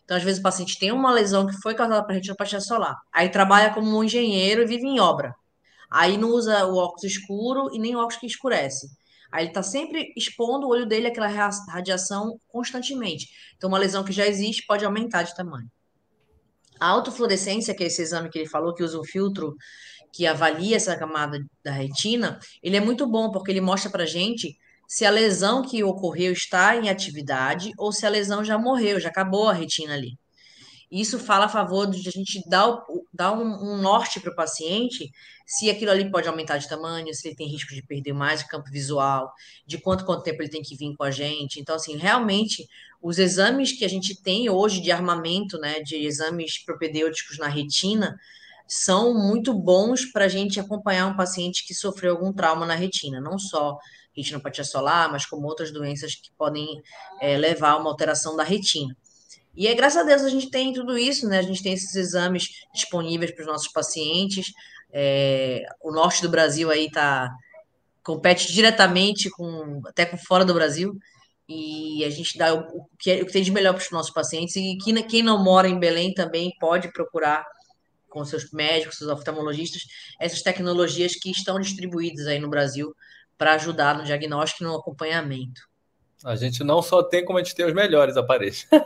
Então, 0.04 0.16
às 0.16 0.22
vezes, 0.22 0.40
o 0.40 0.42
paciente 0.42 0.78
tem 0.78 0.90
uma 0.90 1.12
lesão 1.12 1.46
que 1.46 1.56
foi 1.62 1.74
causada 1.74 2.04
por 2.04 2.12
retinopatia 2.12 2.60
solar, 2.60 2.96
aí 3.12 3.28
trabalha 3.28 3.72
como 3.72 3.96
um 3.96 4.04
engenheiro 4.04 4.62
e 4.62 4.66
vive 4.66 4.84
em 4.86 5.00
obra. 5.00 5.32
Aí 5.90 6.16
não 6.16 6.30
usa 6.30 6.66
o 6.66 6.76
óculos 6.76 7.04
escuro 7.04 7.68
e 7.72 7.78
nem 7.78 7.94
o 7.94 7.98
óculos 7.98 8.16
que 8.16 8.26
escurece. 8.26 8.88
Aí 9.32 9.44
ele 9.44 9.50
está 9.50 9.62
sempre 9.62 10.12
expondo 10.14 10.66
o 10.66 10.70
olho 10.70 10.86
dele 10.86 11.06
àquela 11.06 11.26
radiação 11.26 12.38
constantemente. 12.48 13.28
Então, 13.56 13.68
uma 13.68 13.78
lesão 13.78 14.04
que 14.04 14.12
já 14.12 14.26
existe 14.26 14.66
pode 14.66 14.84
aumentar 14.84 15.22
de 15.22 15.34
tamanho. 15.34 15.68
A 16.78 16.88
autofluorescência, 16.88 17.74
que 17.74 17.82
é 17.82 17.86
esse 17.86 18.02
exame 18.02 18.28
que 18.28 18.38
ele 18.38 18.48
falou, 18.48 18.74
que 18.74 18.82
usa 18.82 19.00
um 19.00 19.04
filtro 19.04 19.56
que 20.12 20.26
avalia 20.26 20.76
essa 20.76 20.94
camada 20.96 21.38
da 21.64 21.72
retina, 21.72 22.38
ele 22.62 22.76
é 22.76 22.80
muito 22.80 23.06
bom 23.06 23.30
porque 23.30 23.50
ele 23.50 23.62
mostra 23.62 23.90
para 23.90 24.04
gente 24.04 24.58
se 24.86 25.06
a 25.06 25.10
lesão 25.10 25.62
que 25.62 25.82
ocorreu 25.82 26.32
está 26.32 26.76
em 26.76 26.90
atividade 26.90 27.72
ou 27.78 27.90
se 27.90 28.04
a 28.04 28.10
lesão 28.10 28.44
já 28.44 28.58
morreu, 28.58 29.00
já 29.00 29.08
acabou 29.08 29.48
a 29.48 29.54
retina 29.54 29.94
ali. 29.94 30.18
Isso 30.92 31.18
fala 31.18 31.46
a 31.46 31.48
favor 31.48 31.90
de 31.90 32.06
a 32.06 32.12
gente 32.12 32.46
dar, 32.46 32.84
dar 33.14 33.32
um, 33.32 33.72
um 33.72 33.80
norte 33.80 34.20
para 34.20 34.30
o 34.30 34.36
paciente 34.36 35.10
se 35.46 35.70
aquilo 35.70 35.90
ali 35.90 36.10
pode 36.10 36.28
aumentar 36.28 36.58
de 36.58 36.68
tamanho, 36.68 37.14
se 37.14 37.26
ele 37.26 37.34
tem 37.34 37.48
risco 37.48 37.74
de 37.74 37.82
perder 37.82 38.12
mais 38.12 38.42
o 38.42 38.48
campo 38.48 38.70
visual, 38.70 39.32
de 39.66 39.78
quanto, 39.78 40.04
quanto 40.04 40.22
tempo 40.22 40.42
ele 40.42 40.50
tem 40.50 40.60
que 40.60 40.76
vir 40.76 40.94
com 40.94 41.02
a 41.02 41.10
gente. 41.10 41.58
Então, 41.58 41.74
assim, 41.74 41.96
realmente, 41.96 42.68
os 43.00 43.18
exames 43.18 43.72
que 43.72 43.86
a 43.86 43.88
gente 43.88 44.22
tem 44.22 44.50
hoje 44.50 44.82
de 44.82 44.92
armamento, 44.92 45.58
né, 45.58 45.80
de 45.80 45.96
exames 45.96 46.62
propedêuticos 46.62 47.38
na 47.38 47.48
retina, 47.48 48.14
são 48.68 49.14
muito 49.14 49.54
bons 49.54 50.04
para 50.04 50.26
a 50.26 50.28
gente 50.28 50.60
acompanhar 50.60 51.06
um 51.06 51.16
paciente 51.16 51.66
que 51.66 51.74
sofreu 51.74 52.12
algum 52.12 52.34
trauma 52.34 52.66
na 52.66 52.74
retina, 52.74 53.18
não 53.18 53.38
só 53.38 53.78
retinopatia 54.14 54.64
solar, 54.64 55.10
mas 55.10 55.24
como 55.24 55.46
outras 55.46 55.72
doenças 55.72 56.14
que 56.14 56.30
podem 56.36 56.66
é, 57.18 57.38
levar 57.38 57.70
a 57.70 57.76
uma 57.78 57.90
alteração 57.90 58.36
da 58.36 58.44
retina. 58.44 58.94
E 59.54 59.66
é 59.66 59.74
graças 59.74 60.00
a 60.00 60.04
Deus 60.04 60.22
a 60.22 60.28
gente 60.28 60.50
tem 60.50 60.72
tudo 60.72 60.96
isso, 60.96 61.28
né? 61.28 61.38
A 61.38 61.42
gente 61.42 61.62
tem 61.62 61.72
esses 61.74 61.94
exames 61.94 62.48
disponíveis 62.74 63.30
para 63.30 63.42
os 63.42 63.46
nossos 63.46 63.68
pacientes. 63.68 64.52
É, 64.92 65.64
o 65.80 65.92
norte 65.92 66.22
do 66.22 66.28
Brasil 66.28 66.70
aí 66.70 66.90
tá 66.90 67.30
compete 68.02 68.52
diretamente 68.52 69.30
com 69.30 69.80
até 69.86 70.04
com 70.06 70.16
fora 70.16 70.44
do 70.44 70.54
Brasil. 70.54 70.98
e 71.48 72.04
a 72.04 72.10
gente 72.10 72.38
dá 72.38 72.54
o, 72.54 72.86
que, 72.98 73.10
é, 73.10 73.22
o 73.22 73.26
que 73.26 73.32
tem 73.32 73.42
de 73.42 73.50
melhor 73.50 73.74
para 73.74 73.82
os 73.82 73.90
nossos 73.90 74.12
pacientes. 74.12 74.56
E 74.56 74.76
que, 74.76 75.02
quem 75.04 75.22
não 75.22 75.42
mora 75.42 75.68
em 75.68 75.78
Belém 75.78 76.14
também 76.14 76.52
pode 76.58 76.90
procurar 76.92 77.44
com 78.08 78.24
seus 78.24 78.50
médicos, 78.52 78.98
seus 78.98 79.10
oftalmologistas, 79.10 79.82
essas 80.20 80.42
tecnologias 80.42 81.14
que 81.14 81.30
estão 81.30 81.58
distribuídas 81.58 82.26
aí 82.26 82.38
no 82.38 82.48
Brasil 82.48 82.94
para 83.38 83.54
ajudar 83.54 83.96
no 83.96 84.04
diagnóstico 84.04 84.62
e 84.62 84.66
no 84.66 84.76
acompanhamento. 84.76 85.62
A 86.24 86.36
gente 86.36 86.62
não 86.62 86.80
só 86.82 87.02
tem 87.02 87.24
como 87.24 87.38
a 87.38 87.42
gente 87.42 87.54
tem 87.54 87.66
os 87.66 87.74
melhores 87.74 88.16
aparelhos. 88.16 88.66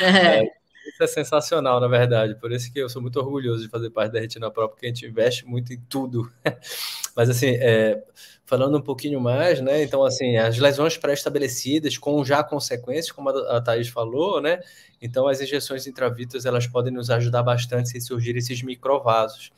É. 0.00 0.38
É, 0.38 0.42
isso 0.86 1.02
é 1.02 1.06
sensacional, 1.06 1.80
na 1.80 1.88
verdade. 1.88 2.34
Por 2.36 2.52
isso 2.52 2.72
que 2.72 2.78
eu 2.78 2.88
sou 2.88 3.00
muito 3.00 3.18
orgulhoso 3.18 3.62
de 3.62 3.68
fazer 3.68 3.90
parte 3.90 4.12
da 4.12 4.20
Retina 4.20 4.50
Pro, 4.50 4.68
porque 4.68 4.86
a 4.86 4.88
gente 4.88 5.06
investe 5.06 5.46
muito 5.46 5.72
em 5.72 5.80
tudo. 5.88 6.30
Mas 7.16 7.30
assim, 7.30 7.56
é, 7.58 8.02
falando 8.44 8.76
um 8.76 8.82
pouquinho 8.82 9.20
mais, 9.20 9.60
né? 9.60 9.82
Então, 9.82 10.04
assim, 10.04 10.36
as 10.36 10.58
lesões 10.58 10.96
pré-estabelecidas 10.96 11.96
com 11.96 12.24
já 12.24 12.44
consequências, 12.44 13.10
como 13.10 13.30
a, 13.30 13.60
Thaís 13.60 13.88
falou, 13.88 14.40
né? 14.40 14.60
Então, 15.00 15.26
as 15.26 15.40
injeções 15.40 15.86
intravítreas, 15.86 16.44
elas 16.44 16.66
podem 16.66 16.92
nos 16.92 17.10
ajudar 17.10 17.42
bastante 17.42 17.88
se 17.88 18.00
surgir 18.00 18.36
esses 18.36 18.62
microvasos. 18.62 19.50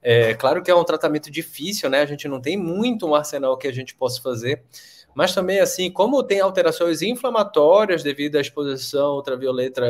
É 0.00 0.32
claro 0.34 0.62
que 0.62 0.70
é 0.70 0.74
um 0.74 0.84
tratamento 0.84 1.30
difícil, 1.30 1.90
né? 1.90 2.00
A 2.02 2.06
gente 2.06 2.28
não 2.28 2.40
tem 2.40 2.56
muito 2.56 3.06
um 3.06 3.14
arsenal 3.14 3.56
que 3.58 3.66
a 3.66 3.72
gente 3.72 3.94
possa 3.94 4.22
fazer, 4.22 4.62
mas 5.18 5.34
também, 5.34 5.58
assim, 5.58 5.90
como 5.90 6.22
tem 6.22 6.38
alterações 6.38 7.02
inflamatórias 7.02 8.04
devido 8.04 8.36
à 8.36 8.40
exposição 8.40 9.16
ultravioleta 9.16 9.82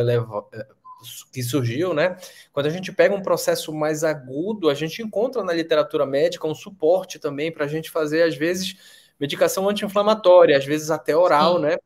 que 1.30 1.42
surgiu, 1.42 1.92
né? 1.92 2.16
Quando 2.50 2.64
a 2.64 2.70
gente 2.70 2.90
pega 2.90 3.14
um 3.14 3.20
processo 3.20 3.70
mais 3.70 4.02
agudo, 4.02 4.70
a 4.70 4.74
gente 4.74 5.02
encontra 5.02 5.44
na 5.44 5.52
literatura 5.52 6.06
médica 6.06 6.46
um 6.46 6.54
suporte 6.54 7.18
também 7.18 7.52
para 7.52 7.66
a 7.66 7.68
gente 7.68 7.90
fazer, 7.90 8.22
às 8.22 8.36
vezes, 8.36 8.76
medicação 9.20 9.68
anti-inflamatória, 9.68 10.56
às 10.56 10.64
vezes 10.64 10.90
até 10.90 11.14
oral, 11.14 11.56
Sim. 11.56 11.62
né? 11.62 11.76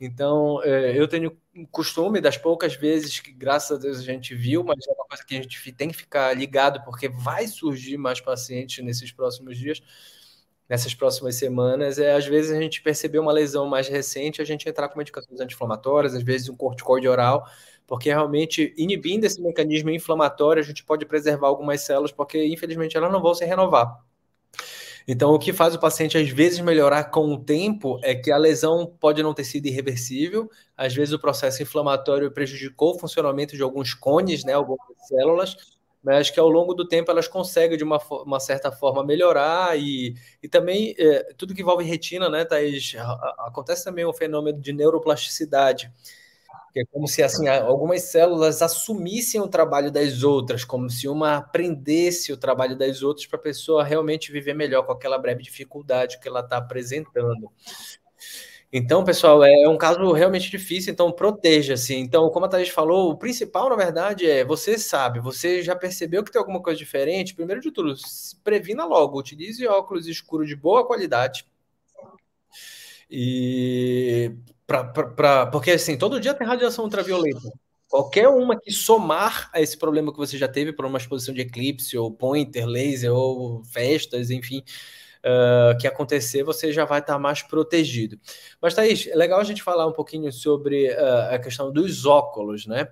Então, 0.00 0.60
é, 0.64 0.98
eu 0.98 1.06
tenho 1.06 1.38
costume 1.70 2.20
das 2.20 2.36
poucas 2.36 2.74
vezes 2.74 3.20
que, 3.20 3.30
graças 3.30 3.78
a 3.78 3.80
Deus, 3.80 4.00
a 4.00 4.02
gente 4.02 4.34
viu, 4.34 4.64
mas 4.64 4.84
é 4.88 4.90
uma 4.90 5.06
coisa 5.06 5.24
que 5.24 5.36
a 5.36 5.40
gente 5.40 5.72
tem 5.74 5.90
que 5.90 5.96
ficar 5.96 6.36
ligado, 6.36 6.82
porque 6.84 7.08
vai 7.08 7.46
surgir 7.46 7.96
mais 7.96 8.20
pacientes 8.20 8.84
nesses 8.84 9.12
próximos 9.12 9.56
dias, 9.56 9.80
nessas 10.70 10.94
próximas 10.94 11.34
semanas, 11.34 11.98
é 11.98 12.14
às 12.14 12.24
vezes 12.24 12.52
a 12.52 12.60
gente 12.60 12.80
perceber 12.80 13.18
uma 13.18 13.32
lesão 13.32 13.66
mais 13.66 13.88
recente, 13.88 14.40
a 14.40 14.44
gente 14.44 14.68
entrar 14.68 14.88
com 14.88 14.96
medicações 14.96 15.40
anti-inflamatórias, 15.40 16.14
às 16.14 16.22
vezes 16.22 16.48
um 16.48 16.54
corticoide 16.54 17.08
oral, 17.08 17.44
porque 17.88 18.08
realmente 18.08 18.72
inibindo 18.78 19.24
esse 19.24 19.42
mecanismo 19.42 19.90
inflamatório, 19.90 20.62
a 20.62 20.64
gente 20.64 20.84
pode 20.84 21.04
preservar 21.04 21.48
algumas 21.48 21.80
células, 21.80 22.12
porque 22.12 22.46
infelizmente 22.46 22.96
elas 22.96 23.10
não 23.10 23.20
vão 23.20 23.34
se 23.34 23.44
renovar. 23.44 23.98
Então, 25.08 25.34
o 25.34 25.40
que 25.40 25.52
faz 25.52 25.74
o 25.74 25.80
paciente 25.80 26.16
às 26.16 26.28
vezes 26.28 26.60
melhorar 26.60 27.04
com 27.04 27.34
o 27.34 27.42
tempo 27.42 27.98
é 28.04 28.14
que 28.14 28.30
a 28.30 28.36
lesão 28.36 28.86
pode 29.00 29.20
não 29.24 29.34
ter 29.34 29.42
sido 29.42 29.66
irreversível, 29.66 30.48
às 30.76 30.94
vezes 30.94 31.12
o 31.12 31.18
processo 31.18 31.60
inflamatório 31.60 32.30
prejudicou 32.30 32.94
o 32.94 32.98
funcionamento 32.98 33.56
de 33.56 33.62
alguns 33.62 33.92
cones, 33.92 34.44
né, 34.44 34.52
algumas 34.52 34.86
células, 35.08 35.56
mas 36.02 36.30
que 36.30 36.40
ao 36.40 36.48
longo 36.48 36.74
do 36.74 36.86
tempo 36.86 37.10
elas 37.10 37.28
conseguem 37.28 37.76
de 37.76 37.84
uma, 37.84 37.98
uma 38.24 38.40
certa 38.40 38.72
forma 38.72 39.04
melhorar 39.04 39.78
e, 39.78 40.14
e 40.42 40.48
também 40.48 40.94
é, 40.98 41.32
tudo 41.36 41.54
que 41.54 41.62
envolve 41.62 41.84
retina, 41.84 42.28
né, 42.28 42.44
Thaís, 42.44 42.94
acontece 43.38 43.84
também 43.84 44.06
um 44.06 44.12
fenômeno 44.12 44.60
de 44.60 44.72
neuroplasticidade 44.72 45.92
que 46.72 46.80
é 46.80 46.84
como 46.86 47.06
se 47.08 47.22
assim 47.22 47.48
algumas 47.48 48.02
células 48.02 48.62
assumissem 48.62 49.40
o 49.40 49.48
trabalho 49.48 49.90
das 49.90 50.22
outras, 50.22 50.64
como 50.64 50.88
se 50.88 51.08
uma 51.08 51.38
aprendesse 51.38 52.32
o 52.32 52.36
trabalho 52.36 52.76
das 52.76 53.02
outras 53.02 53.26
para 53.26 53.38
a 53.38 53.42
pessoa 53.42 53.84
realmente 53.84 54.30
viver 54.30 54.54
melhor 54.54 54.84
com 54.84 54.92
aquela 54.92 55.18
breve 55.18 55.42
dificuldade 55.42 56.18
que 56.20 56.28
ela 56.28 56.40
está 56.40 56.58
apresentando. 56.58 57.50
Então, 58.72 59.04
pessoal, 59.04 59.42
é 59.42 59.68
um 59.68 59.76
caso 59.76 60.12
realmente 60.12 60.48
difícil, 60.50 60.92
então 60.92 61.10
proteja-se. 61.10 61.94
Então, 61.94 62.30
como 62.30 62.46
a 62.46 62.48
Thaís 62.48 62.68
falou, 62.68 63.10
o 63.10 63.16
principal, 63.18 63.68
na 63.68 63.74
verdade, 63.76 64.30
é 64.30 64.44
você 64.44 64.78
sabe, 64.78 65.18
você 65.18 65.60
já 65.62 65.74
percebeu 65.74 66.22
que 66.22 66.30
tem 66.30 66.38
alguma 66.38 66.62
coisa 66.62 66.78
diferente, 66.78 67.34
primeiro 67.34 67.60
de 67.60 67.72
tudo, 67.72 67.94
previna 68.44 68.84
logo, 68.84 69.18
utilize 69.18 69.66
óculos 69.66 70.06
escuros 70.06 70.48
de 70.48 70.54
boa 70.54 70.86
qualidade. 70.86 71.44
E 73.10 74.32
Pra, 74.66 74.84
pra, 74.84 75.08
pra, 75.08 75.46
porque 75.46 75.72
assim, 75.72 75.98
todo 75.98 76.20
dia 76.20 76.32
tem 76.32 76.46
radiação 76.46 76.84
ultravioleta. 76.84 77.40
Qualquer 77.88 78.28
uma 78.28 78.56
que 78.56 78.70
somar 78.70 79.50
a 79.52 79.60
esse 79.60 79.76
problema 79.76 80.12
que 80.12 80.18
você 80.18 80.38
já 80.38 80.46
teve 80.46 80.72
por 80.72 80.84
uma 80.86 80.96
exposição 80.96 81.34
de 81.34 81.40
eclipse, 81.40 81.98
ou 81.98 82.08
pointer, 82.12 82.64
laser, 82.66 83.12
ou 83.12 83.64
festas, 83.64 84.30
enfim, 84.30 84.62
uh, 85.24 85.76
que 85.78 85.86
acontecer, 85.86 86.42
você 86.42 86.72
já 86.72 86.84
vai 86.84 87.00
estar 87.00 87.18
mais 87.18 87.42
protegido. 87.42 88.18
Mas, 88.60 88.74
Thaís, 88.74 89.06
é 89.06 89.14
legal 89.14 89.40
a 89.40 89.44
gente 89.44 89.62
falar 89.62 89.86
um 89.86 89.92
pouquinho 89.92 90.32
sobre 90.32 90.90
uh, 90.90 91.34
a 91.34 91.38
questão 91.38 91.72
dos 91.72 92.06
óculos, 92.06 92.66
né? 92.66 92.88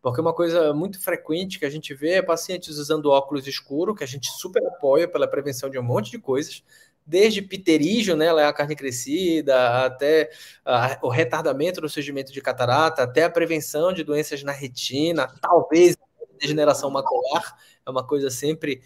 Porque 0.00 0.20
uma 0.20 0.34
coisa 0.34 0.74
muito 0.74 1.00
frequente 1.00 1.58
que 1.58 1.64
a 1.64 1.70
gente 1.70 1.94
vê 1.94 2.14
é 2.14 2.22
pacientes 2.22 2.76
usando 2.76 3.06
óculos 3.06 3.46
escuros, 3.46 3.96
que 3.96 4.02
a 4.02 4.06
gente 4.06 4.28
super 4.32 4.64
apoia 4.66 5.06
pela 5.06 5.28
prevenção 5.28 5.70
de 5.70 5.78
um 5.78 5.82
monte 5.82 6.10
de 6.10 6.18
coisas, 6.18 6.64
desde 7.06 7.40
pterígio, 7.40 8.16
né, 8.16 8.30
a 8.30 8.52
carne 8.52 8.74
crescida, 8.74 9.84
até 9.84 10.30
a, 10.64 10.98
o 11.02 11.08
retardamento 11.08 11.80
no 11.80 11.88
surgimento 11.88 12.32
de 12.32 12.40
catarata, 12.40 13.02
até 13.02 13.24
a 13.24 13.30
prevenção 13.30 13.92
de 13.92 14.02
doenças 14.02 14.42
na 14.42 14.52
retina, 14.52 15.28
talvez 15.40 15.96
degeneração 16.40 16.90
macular, 16.90 17.56
é 17.86 17.90
uma 17.90 18.04
coisa 18.04 18.28
sempre 18.28 18.82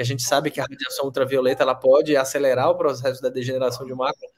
que 0.00 0.02
a 0.02 0.06
gente 0.06 0.22
sabe 0.22 0.50
que 0.50 0.58
a 0.58 0.64
radiação 0.64 1.04
ultravioleta 1.04 1.62
ela 1.62 1.74
pode 1.74 2.16
acelerar 2.16 2.70
o 2.70 2.74
processo 2.74 3.20
da 3.20 3.28
degeneração 3.28 3.84
de 3.84 3.92
mácula. 3.92 4.30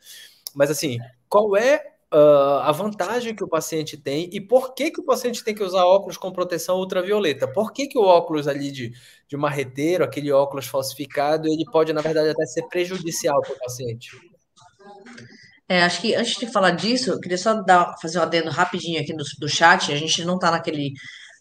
Mas 0.53 0.73
assim, 0.73 0.99
qual 1.29 1.57
é 1.57 1.81
uh, 2.13 2.59
a 2.63 2.73
vantagem 2.73 3.33
que 3.33 3.45
o 3.45 3.49
paciente 3.49 3.97
tem 3.97 4.29
e 4.33 4.41
por 4.41 4.75
que, 4.75 4.91
que 4.91 5.01
o 5.01 5.05
paciente 5.05 5.45
tem 5.45 5.55
que 5.55 5.63
usar 5.63 5.85
óculos 5.85 6.17
com 6.17 6.33
proteção 6.33 6.79
ultravioleta. 6.79 7.47
Por 7.47 7.73
que, 7.73 7.87
que 7.87 7.97
o 7.97 8.03
óculos 8.03 8.49
ali 8.49 8.73
de, 8.73 8.93
de 9.29 9.37
marreteiro, 9.37 10.03
aquele 10.03 10.33
óculos 10.33 10.67
falsificado, 10.67 11.47
ele 11.47 11.65
pode, 11.71 11.93
na 11.93 12.01
verdade, 12.01 12.31
até 12.31 12.45
ser 12.45 12.67
prejudicial 12.67 13.41
para 13.41 13.53
o 13.53 13.59
paciente? 13.61 14.11
É, 15.69 15.85
acho 15.85 16.01
que 16.01 16.13
antes 16.17 16.35
de 16.35 16.51
falar 16.51 16.73
disso, 16.73 17.13
eu 17.13 17.21
queria 17.21 17.39
só 17.39 17.55
dar, 17.63 17.95
fazer 18.03 18.19
um 18.19 18.23
adendo 18.23 18.51
rapidinho 18.51 19.01
aqui 19.01 19.15
do, 19.15 19.23
do 19.39 19.49
chat. 19.49 19.93
A 19.93 19.97
gente 19.97 20.25
não 20.25 20.35
está 20.35 20.51
naquele 20.51 20.93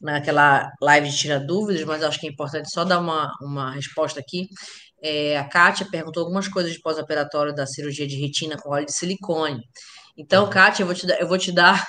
naquela 0.01 0.71
live 0.81 1.09
de 1.09 1.17
tira 1.17 1.39
dúvidas, 1.39 1.83
mas 1.85 2.03
acho 2.03 2.19
que 2.19 2.27
é 2.27 2.29
importante 2.29 2.71
só 2.71 2.83
dar 2.83 2.99
uma, 2.99 3.31
uma 3.41 3.71
resposta 3.71 4.19
aqui. 4.19 4.47
É, 5.03 5.37
a 5.37 5.43
Kátia 5.43 5.87
perguntou 5.89 6.21
algumas 6.21 6.47
coisas 6.47 6.73
de 6.73 6.81
pós-operatório 6.81 7.53
da 7.53 7.65
cirurgia 7.65 8.07
de 8.07 8.19
retina 8.19 8.57
com 8.57 8.71
óleo 8.71 8.85
de 8.85 8.93
silicone. 8.93 9.61
Então, 10.17 10.49
Kátia, 10.49 10.83
eu 10.83 10.87
vou 10.87 10.95
te 10.95 11.07
dar, 11.07 11.19
eu 11.19 11.27
vou 11.27 11.37
te 11.37 11.51
dar 11.51 11.87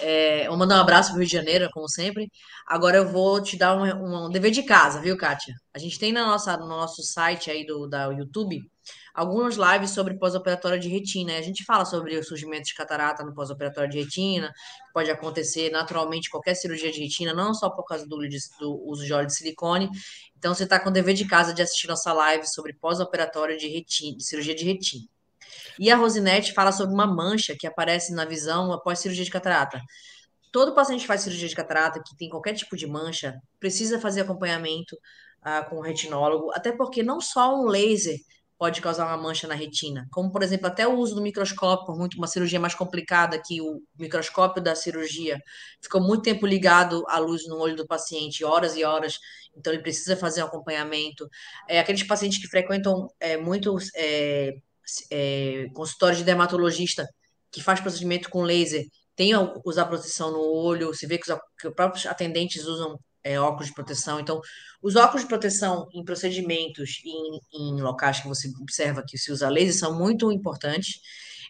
é, 0.00 0.46
vou 0.48 0.58
mandar 0.58 0.76
um 0.76 0.80
abraço 0.80 1.10
pro 1.10 1.18
Rio 1.18 1.26
de 1.26 1.32
Janeiro, 1.32 1.70
como 1.72 1.88
sempre. 1.88 2.30
Agora 2.66 2.98
eu 2.98 3.08
vou 3.08 3.42
te 3.42 3.56
dar 3.56 3.76
um, 3.76 4.26
um 4.26 4.30
dever 4.30 4.50
de 4.50 4.62
casa, 4.62 5.00
viu, 5.00 5.16
Kátia? 5.16 5.54
A 5.74 5.78
gente 5.78 5.98
tem 5.98 6.12
na 6.12 6.26
nossa, 6.26 6.56
no 6.56 6.66
nosso 6.66 7.02
site 7.02 7.50
aí 7.50 7.64
do 7.64 7.88
da 7.88 8.06
YouTube 8.06 8.60
algumas 9.16 9.56
lives 9.56 9.92
sobre 9.92 10.14
pós-operatório 10.18 10.78
de 10.78 10.88
retina. 10.88 11.38
A 11.38 11.42
gente 11.42 11.64
fala 11.64 11.86
sobre 11.86 12.14
o 12.18 12.22
surgimento 12.22 12.64
de 12.64 12.74
catarata 12.74 13.24
no 13.24 13.32
pós-operatório 13.32 13.88
de 13.88 13.98
retina, 14.00 14.48
que 14.48 14.92
pode 14.92 15.10
acontecer 15.10 15.70
naturalmente 15.70 16.28
qualquer 16.28 16.54
cirurgia 16.54 16.92
de 16.92 17.00
retina, 17.00 17.32
não 17.32 17.54
só 17.54 17.70
por 17.70 17.84
causa 17.84 18.06
do, 18.06 18.18
do 18.60 18.82
uso 18.84 19.06
de 19.06 19.12
óleo 19.14 19.26
de 19.26 19.34
silicone. 19.34 19.88
Então, 20.36 20.54
você 20.54 20.64
está 20.64 20.78
com 20.78 20.90
o 20.90 20.92
dever 20.92 21.14
de 21.14 21.26
casa 21.26 21.54
de 21.54 21.62
assistir 21.62 21.88
nossa 21.88 22.12
live 22.12 22.46
sobre 22.46 22.74
pós-operatório 22.74 23.56
de 23.56 23.66
retina, 23.68 24.18
de 24.18 24.24
cirurgia 24.24 24.54
de 24.54 24.64
retina. 24.64 25.06
E 25.78 25.90
a 25.90 25.96
Rosinete 25.96 26.52
fala 26.52 26.70
sobre 26.70 26.92
uma 26.92 27.06
mancha 27.06 27.56
que 27.58 27.66
aparece 27.66 28.12
na 28.12 28.26
visão 28.26 28.70
após 28.70 28.98
cirurgia 28.98 29.24
de 29.24 29.30
catarata. 29.30 29.80
Todo 30.52 30.74
paciente 30.74 31.00
que 31.00 31.06
faz 31.06 31.22
cirurgia 31.22 31.48
de 31.48 31.54
catarata, 31.54 32.02
que 32.06 32.14
tem 32.16 32.28
qualquer 32.28 32.52
tipo 32.52 32.76
de 32.76 32.86
mancha, 32.86 33.34
precisa 33.58 33.98
fazer 33.98 34.20
acompanhamento 34.20 34.94
uh, 34.94 35.68
com 35.70 35.76
o 35.76 35.80
retinólogo, 35.80 36.50
até 36.52 36.70
porque 36.70 37.02
não 37.02 37.18
só 37.18 37.58
um 37.58 37.64
laser 37.64 38.18
pode 38.58 38.80
causar 38.80 39.06
uma 39.06 39.16
mancha 39.16 39.46
na 39.46 39.54
retina, 39.54 40.06
como 40.10 40.30
por 40.32 40.42
exemplo 40.42 40.66
até 40.66 40.86
o 40.86 40.96
uso 40.96 41.14
do 41.14 41.20
microscópio, 41.20 41.94
muito 41.94 42.16
uma 42.16 42.26
cirurgia 42.26 42.58
mais 42.58 42.74
complicada 42.74 43.40
que 43.44 43.60
o 43.60 43.82
microscópio 43.98 44.62
da 44.62 44.74
cirurgia 44.74 45.38
ficou 45.82 46.00
muito 46.00 46.22
tempo 46.22 46.46
ligado 46.46 47.04
à 47.08 47.18
luz 47.18 47.46
no 47.46 47.58
olho 47.58 47.76
do 47.76 47.86
paciente, 47.86 48.44
horas 48.44 48.76
e 48.76 48.84
horas, 48.84 49.18
então 49.56 49.72
ele 49.72 49.82
precisa 49.82 50.16
fazer 50.16 50.42
um 50.42 50.46
acompanhamento. 50.46 51.28
É, 51.68 51.78
aqueles 51.78 52.02
pacientes 52.02 52.38
que 52.38 52.48
frequentam 52.48 53.08
é, 53.20 53.36
muito 53.36 53.76
é, 53.94 54.54
é, 55.10 55.66
consultório 55.74 56.16
de 56.16 56.24
dermatologista 56.24 57.06
que 57.50 57.62
faz 57.62 57.80
procedimento 57.80 58.30
com 58.30 58.42
laser 58.42 58.84
tem 59.14 59.32
usar 59.64 59.86
proteção 59.86 60.30
no 60.30 60.40
olho, 60.40 60.94
se 60.94 61.06
vê 61.06 61.16
que 61.16 61.30
os, 61.30 61.38
que 61.58 61.68
os 61.68 61.74
próprios 61.74 62.04
atendentes 62.04 62.66
usam 62.66 62.98
é, 63.26 63.40
óculos 63.40 63.66
de 63.66 63.74
proteção. 63.74 64.20
Então, 64.20 64.40
os 64.80 64.94
óculos 64.94 65.22
de 65.22 65.28
proteção 65.28 65.88
em 65.92 66.04
procedimentos 66.04 67.02
em, 67.04 67.40
em 67.52 67.82
locais 67.82 68.20
que 68.20 68.28
você 68.28 68.48
observa 68.60 69.02
que 69.06 69.18
se 69.18 69.32
usa 69.32 69.48
laser 69.48 69.74
são 69.74 69.98
muito 69.98 70.30
importantes. 70.30 71.00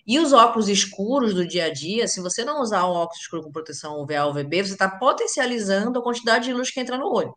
E 0.07 0.19
os 0.19 0.33
óculos 0.33 0.69
escuros 0.69 1.35
do 1.35 1.47
dia 1.47 1.67
a 1.67 1.73
dia, 1.73 2.09
se 2.09 2.21
você 2.21 2.45
não 2.45 2.63
usar 2.63 2.87
um 2.87 2.93
óculos 2.93 3.21
escuro 3.21 3.43
com 3.43 3.53
proteção 3.53 4.01
UVA 4.01 4.25
ou 4.25 4.31
UVB, 4.31 4.65
você 4.65 4.73
está 4.73 4.89
potencializando 4.89 5.99
a 5.99 6.03
quantidade 6.03 6.47
de 6.47 6.55
luz 6.55 6.71
que 6.71 6.81
entra 6.81 6.97
no 6.97 7.13
olho. 7.13 7.37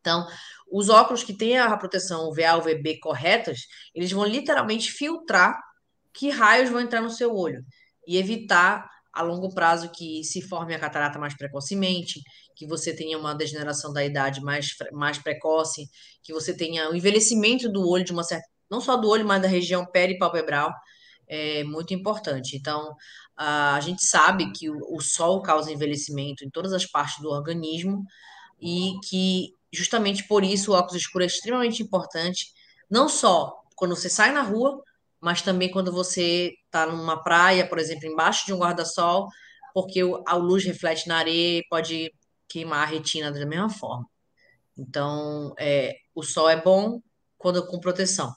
Então, 0.00 0.26
os 0.70 0.88
óculos 0.88 1.22
que 1.22 1.34
têm 1.34 1.58
a 1.58 1.76
proteção 1.76 2.30
UVA, 2.30 2.56
UVB 2.56 3.00
corretas, 3.00 3.66
eles 3.94 4.10
vão 4.12 4.24
literalmente 4.24 4.90
filtrar 4.90 5.60
que 6.12 6.30
raios 6.30 6.70
vão 6.70 6.80
entrar 6.80 7.02
no 7.02 7.10
seu 7.10 7.34
olho. 7.34 7.64
e 8.04 8.16
evitar 8.16 8.90
a 9.12 9.22
longo 9.22 9.52
prazo 9.52 9.90
que 9.90 10.24
se 10.24 10.40
forme 10.40 10.74
a 10.74 10.78
catarata 10.78 11.18
mais 11.18 11.36
precocemente, 11.36 12.20
que 12.56 12.66
você 12.66 12.94
tenha 12.94 13.18
uma 13.18 13.34
degeneração 13.34 13.92
da 13.92 14.04
idade 14.04 14.40
mais, 14.40 14.68
mais 14.92 15.18
precoce, 15.18 15.88
que 16.22 16.32
você 16.32 16.54
tenha 16.54 16.90
o 16.90 16.96
envelhecimento 16.96 17.68
do 17.68 17.86
olho 17.88 18.04
de 18.04 18.12
uma 18.12 18.24
certa, 18.24 18.46
não 18.70 18.80
só 18.80 18.96
do 18.96 19.08
olho, 19.08 19.26
mas 19.26 19.42
da 19.42 19.48
região 19.48 19.84
peripalpebral, 19.84 20.72
é 21.28 21.62
muito 21.64 21.92
importante. 21.92 22.56
Então, 22.56 22.94
a 23.36 23.80
gente 23.80 24.02
sabe 24.04 24.50
que 24.52 24.70
o, 24.70 24.78
o 24.96 25.00
sol 25.00 25.42
causa 25.42 25.72
envelhecimento 25.72 26.44
em 26.44 26.50
todas 26.50 26.72
as 26.72 26.86
partes 26.86 27.20
do 27.20 27.30
organismo 27.30 28.04
e 28.60 28.92
que 29.08 29.54
justamente 29.72 30.26
por 30.26 30.44
isso 30.44 30.72
o 30.72 30.74
óculos 30.74 31.00
escuro 31.00 31.24
é 31.24 31.26
extremamente 31.26 31.82
importante, 31.82 32.46
não 32.90 33.08
só 33.08 33.62
quando 33.74 33.96
você 33.96 34.08
sai 34.08 34.32
na 34.32 34.42
rua, 34.42 34.82
mas 35.22 35.40
também 35.40 35.70
quando 35.70 35.92
você 35.92 36.52
está 36.66 36.84
numa 36.84 37.22
praia, 37.22 37.64
por 37.64 37.78
exemplo, 37.78 38.08
embaixo 38.08 38.44
de 38.44 38.52
um 38.52 38.58
guarda-sol, 38.58 39.28
porque 39.72 40.00
a 40.26 40.34
luz 40.34 40.64
reflete 40.64 41.06
na 41.06 41.16
areia 41.16 41.60
e 41.60 41.66
pode 41.68 42.12
queimar 42.48 42.82
a 42.82 42.90
retina 42.90 43.30
da 43.30 43.46
mesma 43.46 43.70
forma. 43.70 44.04
Então, 44.76 45.54
é, 45.58 45.94
o 46.12 46.24
sol 46.24 46.50
é 46.50 46.60
bom 46.60 47.00
quando 47.38 47.64
com 47.68 47.78
proteção. 47.78 48.34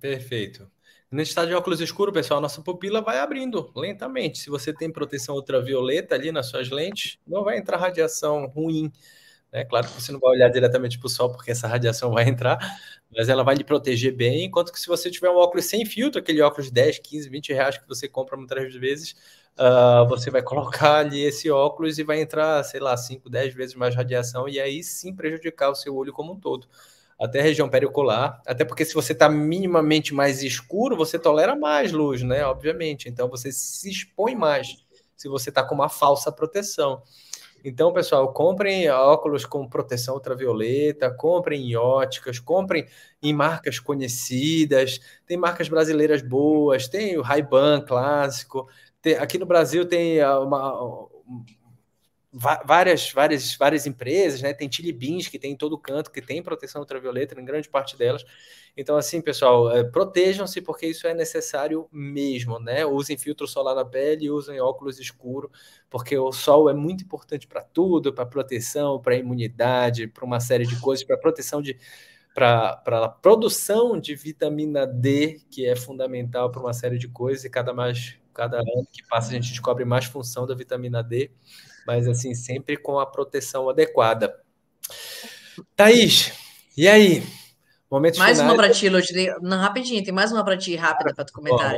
Perfeito. 0.00 0.68
Nesse 1.08 1.30
estado 1.30 1.48
de 1.48 1.54
óculos 1.54 1.80
escuro, 1.80 2.12
pessoal, 2.12 2.40
nossa 2.40 2.60
pupila 2.60 3.00
vai 3.00 3.20
abrindo 3.20 3.72
lentamente. 3.76 4.38
Se 4.38 4.50
você 4.50 4.72
tem 4.72 4.90
proteção 4.90 5.36
ultravioleta 5.36 6.16
ali 6.16 6.32
nas 6.32 6.46
suas 6.48 6.68
lentes, 6.68 7.16
não 7.24 7.44
vai 7.44 7.58
entrar 7.58 7.76
radiação 7.76 8.46
ruim 8.46 8.90
é 9.56 9.64
claro 9.64 9.86
que 9.86 9.94
você 9.94 10.12
não 10.12 10.20
vai 10.20 10.32
olhar 10.32 10.48
diretamente 10.48 10.98
para 10.98 11.06
o 11.06 11.08
sol, 11.08 11.30
porque 11.30 11.50
essa 11.50 11.66
radiação 11.66 12.12
vai 12.12 12.28
entrar, 12.28 12.58
mas 13.10 13.28
ela 13.28 13.42
vai 13.42 13.54
lhe 13.54 13.64
proteger 13.64 14.14
bem. 14.14 14.44
Enquanto 14.44 14.70
que 14.70 14.78
se 14.78 14.86
você 14.86 15.10
tiver 15.10 15.30
um 15.30 15.36
óculos 15.36 15.64
sem 15.64 15.84
filtro, 15.86 16.20
aquele 16.20 16.42
óculos 16.42 16.66
de 16.66 16.72
10, 16.72 16.98
15, 16.98 17.28
20 17.30 17.52
reais 17.52 17.78
que 17.78 17.88
você 17.88 18.06
compra 18.06 18.36
muitas 18.36 18.74
vezes, 18.74 19.16
uh, 19.58 20.06
você 20.08 20.30
vai 20.30 20.42
colocar 20.44 20.98
ali 20.98 21.22
esse 21.22 21.50
óculos 21.50 21.98
e 21.98 22.04
vai 22.04 22.20
entrar, 22.20 22.62
sei 22.64 22.80
lá, 22.80 22.96
5, 22.96 23.30
10 23.30 23.54
vezes 23.54 23.74
mais 23.74 23.94
radiação, 23.94 24.48
e 24.48 24.60
aí 24.60 24.82
sim 24.82 25.14
prejudicar 25.14 25.70
o 25.70 25.74
seu 25.74 25.96
olho 25.96 26.12
como 26.12 26.32
um 26.34 26.38
todo. 26.38 26.68
Até 27.18 27.40
a 27.40 27.42
região 27.42 27.66
periocular, 27.66 28.42
até 28.46 28.62
porque 28.62 28.84
se 28.84 28.92
você 28.92 29.12
está 29.14 29.26
minimamente 29.26 30.12
mais 30.12 30.42
escuro, 30.42 30.94
você 30.94 31.18
tolera 31.18 31.56
mais 31.56 31.90
luz, 31.90 32.22
né? 32.22 32.44
Obviamente. 32.44 33.08
Então 33.08 33.26
você 33.26 33.50
se 33.50 33.88
expõe 33.90 34.34
mais 34.34 34.84
se 35.16 35.26
você 35.28 35.48
está 35.48 35.62
com 35.62 35.74
uma 35.74 35.88
falsa 35.88 36.30
proteção. 36.30 37.02
Então, 37.64 37.92
pessoal, 37.92 38.32
comprem 38.32 38.88
óculos 38.90 39.44
com 39.44 39.68
proteção 39.68 40.14
ultravioleta, 40.14 41.10
comprem 41.10 41.70
em 41.70 41.76
óticas, 41.76 42.38
comprem 42.38 42.86
em 43.22 43.32
marcas 43.32 43.78
conhecidas. 43.78 45.00
Tem 45.26 45.36
marcas 45.36 45.68
brasileiras 45.68 46.22
boas, 46.22 46.88
tem 46.88 47.18
o 47.18 47.22
Ray-Ban 47.22 47.84
clássico. 47.84 48.68
Tem, 49.02 49.14
aqui 49.14 49.38
no 49.38 49.46
Brasil 49.46 49.84
tem 49.86 50.20
ah, 50.20 50.38
uma, 50.40 51.08
várias, 52.38 53.10
várias, 53.10 53.54
várias 53.54 53.86
empresas, 53.86 54.42
né? 54.42 54.52
Tem 54.52 54.70
Chili 54.70 54.92
Beans, 54.92 55.28
que 55.28 55.38
tem 55.38 55.52
em 55.52 55.56
todo 55.56 55.78
canto, 55.78 56.10
que 56.10 56.20
tem 56.20 56.42
proteção 56.42 56.82
ultravioleta, 56.82 57.38
em 57.40 57.44
grande 57.44 57.68
parte 57.68 57.96
delas. 57.96 58.24
Então, 58.76 58.96
assim, 58.98 59.22
pessoal, 59.22 59.74
é, 59.74 59.82
protejam-se, 59.82 60.60
porque 60.60 60.86
isso 60.86 61.06
é 61.06 61.14
necessário 61.14 61.88
mesmo, 61.90 62.58
né? 62.58 62.84
Usem 62.84 63.16
filtro 63.16 63.46
solar 63.48 63.74
na 63.74 63.86
pele, 63.86 64.30
usem 64.30 64.60
óculos 64.60 65.00
escuros, 65.00 65.50
porque 65.88 66.16
o 66.18 66.30
sol 66.30 66.68
é 66.68 66.74
muito 66.74 67.04
importante 67.04 67.46
para 67.46 67.62
tudo, 67.62 68.12
para 68.12 68.26
proteção, 68.26 69.00
para 69.00 69.16
imunidade, 69.16 70.06
para 70.06 70.24
uma 70.24 70.38
série 70.38 70.66
de 70.66 70.78
coisas, 70.78 71.06
para 71.06 71.16
proteção 71.16 71.62
de 71.62 71.78
para 72.34 72.82
a 72.84 73.08
produção 73.08 73.98
de 73.98 74.14
vitamina 74.14 74.86
D, 74.86 75.40
que 75.50 75.64
é 75.64 75.74
fundamental 75.74 76.52
para 76.52 76.60
uma 76.60 76.74
série 76.74 76.98
de 76.98 77.08
coisas, 77.08 77.46
e 77.46 77.50
cada 77.50 77.72
mais 77.72 78.18
cada 78.34 78.58
ano 78.58 78.86
que 78.92 79.02
passa 79.08 79.30
a 79.30 79.32
gente 79.32 79.48
descobre 79.48 79.86
mais 79.86 80.04
função 80.04 80.46
da 80.46 80.54
vitamina 80.54 81.02
D 81.02 81.30
mas 81.86 82.08
assim, 82.08 82.34
sempre 82.34 82.76
com 82.76 82.98
a 82.98 83.06
proteção 83.06 83.68
adequada. 83.68 84.34
Thaís, 85.74 86.32
e 86.76 86.88
aí? 86.88 87.22
Momentos 87.90 88.18
mais 88.18 88.38
finais. 88.38 88.52
uma 88.52 88.62
para 88.62 88.72
ti, 88.72 88.88
Lute. 88.88 89.14
Não, 89.40 89.58
rapidinho, 89.58 90.02
tem 90.04 90.12
mais 90.12 90.32
uma 90.32 90.44
para 90.44 90.56
ti, 90.56 90.74
rápida, 90.74 91.14
para 91.14 91.24
tu 91.24 91.32
comentar. 91.32 91.76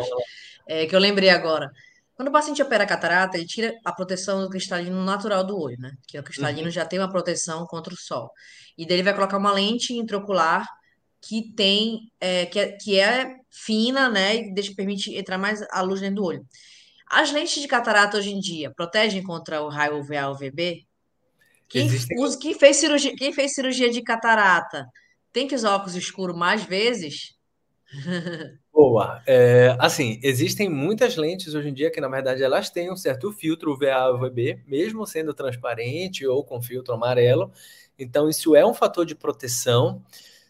É, 0.67 0.87
que 0.87 0.95
eu 0.95 1.01
lembrei 1.01 1.29
agora. 1.29 1.71
Quando 2.15 2.29
o 2.29 2.33
paciente 2.33 2.61
opera 2.61 2.83
a 2.83 2.87
catarata, 2.87 3.37
ele 3.37 3.47
tira 3.47 3.73
a 3.85 3.93
proteção 3.93 4.43
do 4.43 4.49
cristalino 4.49 5.05
natural 5.05 5.45
do 5.45 5.57
olho, 5.57 5.79
né? 5.79 5.93
Que 6.07 6.19
o 6.19 6.23
cristalino 6.23 6.65
uhum. 6.65 6.71
já 6.71 6.85
tem 6.85 6.99
uma 6.99 7.09
proteção 7.09 7.65
contra 7.67 7.95
o 7.95 7.97
sol. 7.97 8.33
E 8.77 8.85
daí 8.85 8.97
ele 8.97 9.05
vai 9.05 9.15
colocar 9.15 9.37
uma 9.37 9.53
lente 9.53 9.93
intraocular 9.95 10.67
que 11.21 11.53
tem, 11.55 12.11
é, 12.21 12.47
que, 12.47 12.59
é, 12.59 12.73
que 12.73 12.99
é 12.99 13.37
fina, 13.51 14.09
né? 14.09 14.37
E 14.37 14.55
deixa, 14.55 14.75
permite 14.75 15.15
entrar 15.15 15.39
mais 15.39 15.63
a 15.71 15.81
luz 15.81 16.01
dentro 16.01 16.17
do 16.17 16.25
olho. 16.25 16.45
As 17.11 17.33
lentes 17.33 17.61
de 17.61 17.69
catarata 17.69 18.19
hoje 18.19 18.31
em 18.31 18.41
dia 18.41 18.71
protegem 18.71 19.23
contra 19.23 19.63
o 19.63 19.69
raio 19.69 19.99
UVA 19.99 20.31
UVB? 20.31 20.87
Quem, 21.69 21.87
Existem... 21.87 22.19
usa, 22.19 22.39
quem, 22.39 22.55
fez 22.55 22.77
cirurgia, 22.77 23.15
quem 23.15 23.33
fez 23.33 23.55
cirurgia 23.55 23.91
de 23.91 24.03
catarata 24.03 24.87
tem 25.33 25.47
que 25.47 25.55
usar 25.55 25.75
óculos 25.75 25.95
escuros 25.95 26.37
mais 26.37 26.65
vezes? 26.65 27.37
Boa. 28.73 29.23
É, 29.27 29.77
assim, 29.79 30.21
existem 30.23 30.69
muitas 30.69 31.17
lentes 31.17 31.55
hoje 31.55 31.69
em 31.69 31.75
dia 31.75 31.91
que, 31.91 32.01
na 32.01 32.09
verdade, 32.09 32.43
elas 32.43 32.71
têm 32.71 32.93
um 32.93 32.97
certo 32.97 33.33
filtro 33.33 33.73
UVA 33.73 34.11
UVB, 34.15 34.63
mesmo 34.67 35.07
sendo 35.07 35.35
transparente 35.35 36.27
ou 36.27 36.45
com 36.45 36.63
filtro 36.63 36.95
amarelo. 36.95 37.53
Então, 37.99 38.29
isso 38.29 38.55
é 38.55 38.65
um 38.65 38.75
fator 38.75 39.05
de 39.05 39.15
proteção. 39.15 40.03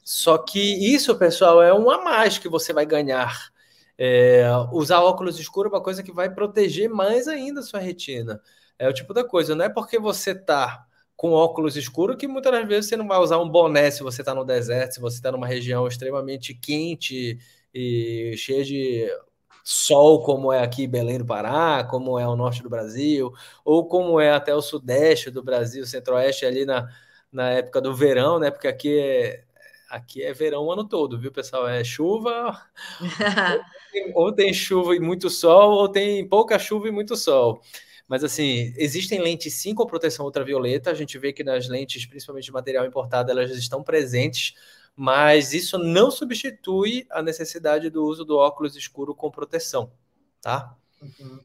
Só 0.05 0.39
que 0.39 0.59
isso, 0.59 1.17
pessoal, 1.17 1.63
é 1.63 1.73
um 1.73 1.91
a 1.91 2.03
mais 2.03 2.39
que 2.39 2.49
você 2.49 2.73
vai 2.73 2.85
ganhar 2.85 3.51
é, 3.99 4.45
usar 4.73 5.01
óculos 5.01 5.39
escuros 5.41 5.73
é 5.73 5.77
uma 5.77 5.83
coisa 5.83 6.03
que 6.03 6.13
vai 6.13 6.33
proteger 6.33 6.89
mais 6.89 7.27
ainda 7.29 7.61
a 7.61 7.63
sua 7.63 7.81
retina. 7.81 8.41
É 8.79 8.89
o 8.89 8.93
tipo 8.93 9.13
da 9.13 9.25
coisa, 9.25 9.55
não 9.55 9.65
é 9.65 9.69
porque 9.69 9.99
você 9.99 10.35
tá 10.35 10.87
com 11.17 11.33
óculos 11.33 11.77
escuros 11.77 12.17
que 12.17 12.29
muitas 12.29 12.53
das 12.53 12.67
vezes 12.69 12.89
você 12.89 12.97
não 12.97 13.09
vai 13.09 13.19
usar 13.19 13.39
um 13.39 13.49
boné 13.49 13.91
se 13.91 14.05
você 14.05 14.23
está 14.23 14.33
no 14.35 14.45
deserto, 14.45 14.95
se 14.95 15.01
você 15.01 15.17
está 15.17 15.33
numa 15.33 15.49
região 15.49 15.87
extremamente 15.89 16.55
quente 16.55 17.39
e 17.75 18.35
cheia 18.37 18.65
de 18.65 19.09
sol, 19.65 20.23
como 20.23 20.53
é 20.53 20.63
aqui 20.63 20.87
Belém 20.87 21.19
do 21.19 21.27
Pará, 21.27 21.85
como 21.85 22.19
é 22.19 22.27
o 22.27 22.37
norte 22.37 22.63
do 22.63 22.71
Brasil, 22.71 23.33
ou 23.65 23.87
como 23.89 24.21
é 24.21 24.31
até 24.33 24.55
o 24.55 24.63
sudeste 24.63 25.31
do 25.31 25.43
Brasil, 25.43 25.85
centro-oeste 25.85 26.47
ali 26.47 26.65
na, 26.65 26.89
na 27.33 27.51
época 27.51 27.81
do 27.81 27.95
verão, 27.95 28.39
né? 28.39 28.51
Porque 28.51 28.69
aqui 28.69 28.99
é, 28.99 29.45
aqui 29.89 30.23
é 30.23 30.33
verão 30.33 30.65
o 30.65 30.73
ano 30.73 30.87
todo, 30.87 31.19
viu, 31.19 31.33
pessoal? 31.33 31.69
É 31.69 31.83
chuva, 31.83 32.61
ou 34.15 34.33
tem 34.33 34.53
chuva 34.53 34.95
e 34.95 35.01
muito 35.01 35.31
sol, 35.31 35.73
ou 35.73 35.89
tem 35.89 36.27
pouca 36.29 36.59
chuva 36.59 36.89
e 36.89 36.91
muito 36.91 37.17
sol. 37.17 37.63
Mas, 38.07 38.25
assim, 38.25 38.73
existem 38.77 39.21
lentes 39.21 39.53
sim 39.55 39.75
com 39.75 39.87
proteção 39.87 40.25
ultravioleta. 40.25 40.91
A 40.91 40.95
gente 40.95 41.19
vê 41.19 41.31
que 41.33 41.45
nas 41.45 41.69
lentes, 41.69 42.07
principalmente 42.07 42.45
de 42.45 42.53
material 42.53 42.87
importado, 42.87 43.31
elas 43.31 43.51
estão 43.51 43.83
presentes, 43.83 44.55
mas 44.97 45.53
isso 45.53 45.77
não 45.79 46.11
substitui 46.11 47.07
a 47.11 47.23
necessidade 47.23 47.91
do 47.91 48.05
uso 48.05 48.25
do 48.25 48.37
óculos 48.39 48.77
escuro 48.77 49.15
com 49.15 49.31
proteção, 49.31 49.93
tá? 50.41 50.75
Uhum. 51.03 51.39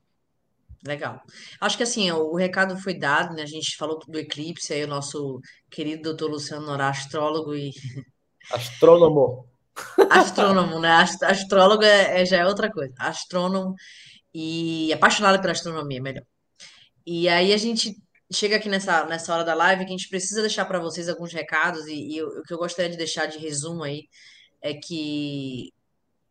Legal. 0.86 1.22
Acho 1.62 1.78
que 1.78 1.84
assim, 1.84 2.12
o 2.12 2.36
recado 2.36 2.78
foi 2.78 2.94
dado, 2.94 3.34
né? 3.36 3.44
A 3.44 3.46
gente 3.48 3.78
falou 3.78 4.00
do 4.00 4.20
eclipse 4.20 4.74
aí, 4.74 4.84
o 4.84 4.88
nosso 4.88 5.40
querido 5.70 6.04
doutor 6.04 6.30
Luciano 6.30 6.66
Norá, 6.66 6.90
astrólogo 6.90 7.56
e 7.56 7.72
Astrônomo. 8.52 9.48
Astrônomo, 10.10 10.80
né? 10.80 10.92
Astrólogo 11.24 11.84
é, 11.84 12.22
é, 12.22 12.26
já 12.26 12.38
é 12.38 12.46
outra 12.46 12.72
coisa. 12.72 12.94
Astrônomo 13.00 13.76
e 14.34 14.92
apaixonado 14.94 15.40
pela 15.42 15.54
astronomia, 15.54 16.02
melhor. 16.02 16.24
E 17.06 17.28
aí 17.30 17.54
a 17.54 17.58
gente 17.58 17.96
chega 18.32 18.56
aqui 18.56 18.70
nessa, 18.70 19.06
nessa 19.06 19.34
hora 19.34 19.44
da 19.44 19.54
live 19.54 19.86
que 19.86 19.94
a 19.94 19.98
gente 19.98 20.10
precisa 20.10 20.42
deixar 20.42 20.66
para 20.66 20.80
vocês 20.80 21.08
alguns 21.08 21.32
recados 21.34 21.86
e, 21.88 22.16
e, 22.16 22.24
o 22.24 22.42
que 22.44 22.54
eu 22.54 22.58
gostaria 22.58 22.90
de 22.90 22.98
deixar 22.98 23.28
de 23.28 23.38
resumo 23.38 23.84
aí 23.84 24.08
é 24.62 24.74
que 24.74 25.72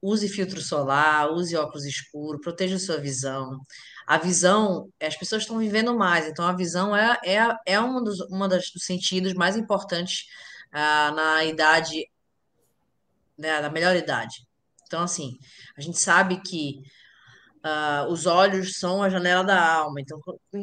use 0.01 0.29
filtro 0.29 0.61
solar, 0.61 1.31
use 1.31 1.55
óculos 1.57 1.85
escuros, 1.85 2.41
proteja 2.41 2.79
sua 2.79 2.99
visão. 2.99 3.61
A 4.07 4.19
visão, 4.19 4.89
as 5.01 5.17
pessoas 5.17 5.43
estão 5.43 5.59
vivendo 5.59 5.97
mais, 5.97 6.27
então 6.27 6.45
a 6.45 6.53
visão 6.53 6.97
é, 6.97 7.17
é, 7.25 7.39
é 7.67 7.81
um 7.81 8.03
dos, 8.03 8.21
uma 8.23 8.49
das, 8.49 8.71
dos 8.73 8.85
sentidos 8.85 9.35
mais 9.35 9.57
importantes 9.57 10.25
ah, 10.73 11.13
na 11.13 11.45
idade, 11.45 12.09
né, 13.37 13.61
na 13.61 13.71
melhor 13.71 13.95
idade. 13.97 14.47
Então, 14.87 15.03
assim, 15.03 15.39
a 15.77 15.81
gente 15.81 15.99
sabe 15.99 16.41
que 16.41 16.83
ah, 17.63 18.07
os 18.11 18.27
olhos 18.27 18.79
são 18.79 19.03
a 19.03 19.09
janela 19.09 19.45
da 19.45 19.75
alma. 19.75 20.01
Então, 20.01 20.21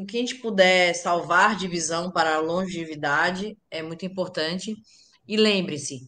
quem 0.07 0.23
a 0.23 0.25
gente 0.27 0.35
puder 0.35 0.93
salvar 0.93 1.55
de 1.55 1.67
visão 1.67 2.11
para 2.11 2.35
a 2.35 2.39
longevidade 2.39 3.57
é 3.71 3.81
muito 3.81 4.05
importante. 4.05 4.75
E 5.27 5.37
lembre-se, 5.37 6.07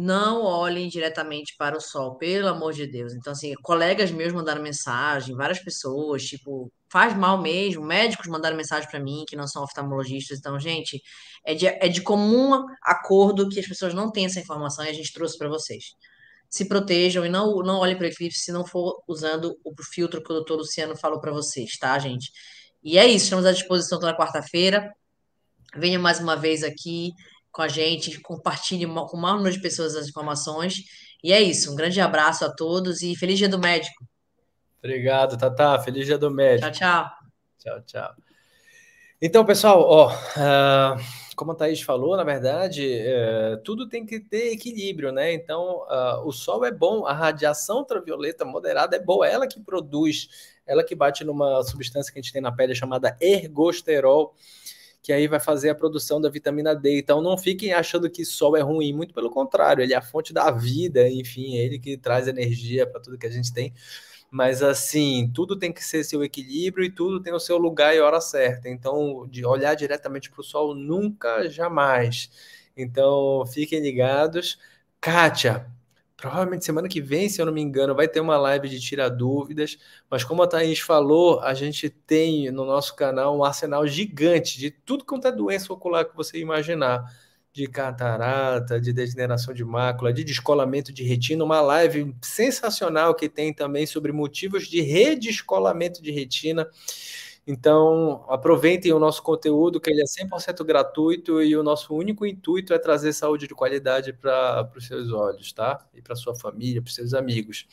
não 0.00 0.44
olhem 0.44 0.88
diretamente 0.88 1.56
para 1.58 1.76
o 1.76 1.80
sol, 1.80 2.14
pelo 2.14 2.46
amor 2.46 2.72
de 2.72 2.86
Deus. 2.86 3.12
Então, 3.14 3.32
assim, 3.32 3.52
colegas 3.64 4.12
meus 4.12 4.32
mandaram 4.32 4.62
mensagem, 4.62 5.34
várias 5.34 5.58
pessoas, 5.58 6.22
tipo, 6.22 6.72
faz 6.88 7.16
mal 7.16 7.42
mesmo. 7.42 7.84
Médicos 7.84 8.28
mandaram 8.28 8.56
mensagem 8.56 8.88
para 8.88 9.00
mim 9.00 9.24
que 9.26 9.34
não 9.34 9.48
são 9.48 9.64
oftalmologistas. 9.64 10.38
Então, 10.38 10.56
gente, 10.60 11.02
é 11.44 11.52
de, 11.52 11.66
é 11.66 11.88
de 11.88 12.00
comum 12.00 12.64
acordo 12.80 13.48
que 13.48 13.58
as 13.58 13.66
pessoas 13.66 13.92
não 13.92 14.08
têm 14.12 14.26
essa 14.26 14.38
informação 14.38 14.84
e 14.84 14.88
a 14.88 14.92
gente 14.92 15.12
trouxe 15.12 15.36
para 15.36 15.48
vocês. 15.48 15.86
se 16.48 16.66
protejam 16.68 17.26
e 17.26 17.28
não, 17.28 17.56
não 17.56 17.78
olhem 17.80 17.96
para 17.96 18.06
o 18.06 18.08
eclipse 18.08 18.38
se 18.44 18.52
não 18.52 18.64
for 18.64 19.02
usando 19.08 19.58
o 19.64 19.74
filtro 19.92 20.22
que 20.22 20.30
o 20.30 20.34
doutor 20.36 20.58
Luciano 20.58 20.96
falou 20.96 21.20
para 21.20 21.32
vocês, 21.32 21.76
tá, 21.76 21.98
gente? 21.98 22.30
E 22.84 22.98
é 22.98 23.06
isso, 23.06 23.24
estamos 23.24 23.44
à 23.46 23.52
disposição 23.52 23.98
toda 23.98 24.16
quarta-feira. 24.16 24.92
Venha 25.76 25.98
mais 25.98 26.20
uma 26.20 26.36
vez 26.36 26.62
aqui 26.62 27.10
com 27.50 27.62
a 27.62 27.68
gente, 27.68 28.20
compartilhe 28.20 28.86
com 28.86 29.16
o 29.16 29.20
maior 29.20 29.36
número 29.36 29.54
de 29.54 29.60
pessoas 29.60 29.96
as 29.96 30.08
informações. 30.08 30.84
E 31.22 31.32
é 31.32 31.40
isso, 31.40 31.72
um 31.72 31.76
grande 31.76 32.00
abraço 32.00 32.44
a 32.44 32.50
todos 32.50 33.02
e 33.02 33.16
feliz 33.16 33.38
dia 33.38 33.48
do 33.48 33.58
médico. 33.58 34.06
Obrigado, 34.78 35.36
Tata. 35.36 35.80
Feliz 35.80 36.06
dia 36.06 36.16
do 36.16 36.30
médico. 36.30 36.70
Tchau, 36.70 37.04
tchau. 37.04 37.18
Tchau, 37.58 37.82
tchau. 37.82 38.14
Então, 39.20 39.44
pessoal, 39.44 39.82
ó, 39.82 40.12
uh, 40.12 41.02
como 41.34 41.50
a 41.50 41.54
Thaís 41.56 41.82
falou, 41.82 42.16
na 42.16 42.22
verdade, 42.22 43.00
uh, 43.02 43.60
tudo 43.64 43.88
tem 43.88 44.06
que 44.06 44.20
ter 44.20 44.52
equilíbrio, 44.52 45.10
né? 45.10 45.32
Então, 45.32 45.84
uh, 45.88 46.24
o 46.24 46.30
sol 46.30 46.64
é 46.64 46.70
bom, 46.70 47.04
a 47.04 47.12
radiação 47.12 47.78
ultravioleta 47.78 48.44
moderada 48.44 48.94
é 48.94 49.00
boa, 49.00 49.26
ela 49.26 49.48
que 49.48 49.58
produz, 49.58 50.28
ela 50.64 50.84
que 50.84 50.94
bate 50.94 51.24
numa 51.24 51.64
substância 51.64 52.12
que 52.12 52.20
a 52.20 52.22
gente 52.22 52.32
tem 52.32 52.40
na 52.40 52.52
pele 52.52 52.76
chamada 52.76 53.16
ergosterol, 53.20 54.36
que 55.08 55.12
aí 55.14 55.26
vai 55.26 55.40
fazer 55.40 55.70
a 55.70 55.74
produção 55.74 56.20
da 56.20 56.28
vitamina 56.28 56.76
D. 56.76 56.98
Então, 56.98 57.22
não 57.22 57.38
fiquem 57.38 57.72
achando 57.72 58.10
que 58.10 58.26
sol 58.26 58.54
é 58.58 58.60
ruim, 58.60 58.92
muito 58.92 59.14
pelo 59.14 59.30
contrário, 59.30 59.82
ele 59.82 59.94
é 59.94 59.96
a 59.96 60.02
fonte 60.02 60.34
da 60.34 60.50
vida, 60.50 61.08
enfim, 61.08 61.56
é 61.56 61.64
ele 61.64 61.78
que 61.78 61.96
traz 61.96 62.28
energia 62.28 62.86
para 62.86 63.00
tudo 63.00 63.16
que 63.16 63.26
a 63.26 63.30
gente 63.30 63.50
tem 63.50 63.72
mas 64.30 64.62
assim, 64.62 65.30
tudo 65.34 65.58
tem 65.58 65.72
que 65.72 65.82
ser 65.82 66.04
seu 66.04 66.22
equilíbrio 66.22 66.84
e 66.84 66.90
tudo 66.90 67.22
tem 67.22 67.32
o 67.32 67.40
seu 67.40 67.56
lugar 67.56 67.96
e 67.96 68.00
hora 68.00 68.20
certa. 68.20 68.68
Então, 68.68 69.26
de 69.26 69.42
olhar 69.46 69.74
diretamente 69.74 70.30
para 70.30 70.42
o 70.42 70.44
sol 70.44 70.74
nunca, 70.74 71.48
jamais. 71.48 72.30
Então, 72.76 73.46
fiquem 73.46 73.80
ligados. 73.80 74.58
Kátia, 75.00 75.66
provavelmente 76.18 76.64
semana 76.64 76.88
que 76.88 77.00
vem, 77.00 77.28
se 77.28 77.40
eu 77.40 77.46
não 77.46 77.52
me 77.52 77.62
engano, 77.62 77.94
vai 77.94 78.08
ter 78.08 78.18
uma 78.18 78.36
live 78.36 78.68
de 78.68 78.80
tirar 78.80 79.08
dúvidas, 79.08 79.78
mas 80.10 80.24
como 80.24 80.42
a 80.42 80.48
Thaís 80.48 80.80
falou, 80.80 81.40
a 81.40 81.54
gente 81.54 81.88
tem 81.88 82.50
no 82.50 82.64
nosso 82.66 82.96
canal 82.96 83.38
um 83.38 83.44
arsenal 83.44 83.86
gigante 83.86 84.58
de 84.58 84.68
tudo 84.68 85.04
quanto 85.04 85.28
é 85.28 85.32
doença 85.32 85.72
ocular 85.72 86.04
que 86.04 86.16
você 86.16 86.38
imaginar 86.38 87.04
de 87.52 87.68
catarata, 87.68 88.80
de 88.80 88.92
degeneração 88.92 89.54
de 89.54 89.64
mácula, 89.64 90.12
de 90.12 90.24
descolamento 90.24 90.92
de 90.92 91.04
retina, 91.04 91.44
uma 91.44 91.60
live 91.60 92.12
sensacional 92.20 93.14
que 93.14 93.28
tem 93.28 93.54
também 93.54 93.86
sobre 93.86 94.10
motivos 94.10 94.66
de 94.66 94.80
redescolamento 94.80 96.02
de 96.02 96.10
retina. 96.10 96.68
Então, 97.50 98.26
aproveitem 98.28 98.92
o 98.92 98.98
nosso 98.98 99.22
conteúdo, 99.22 99.80
que 99.80 99.90
ele 99.90 100.02
é 100.02 100.04
100% 100.04 100.62
gratuito 100.64 101.42
e 101.42 101.56
o 101.56 101.62
nosso 101.62 101.94
único 101.94 102.26
intuito 102.26 102.74
é 102.74 102.78
trazer 102.78 103.14
saúde 103.14 103.48
de 103.48 103.54
qualidade 103.54 104.12
para 104.12 104.70
os 104.76 104.86
seus 104.86 105.10
olhos, 105.10 105.50
tá? 105.52 105.86
E 105.94 106.02
para 106.02 106.14
sua 106.14 106.34
família, 106.34 106.82
para 106.82 106.88
os 106.88 106.94
seus 106.94 107.14
amigos. 107.14 107.66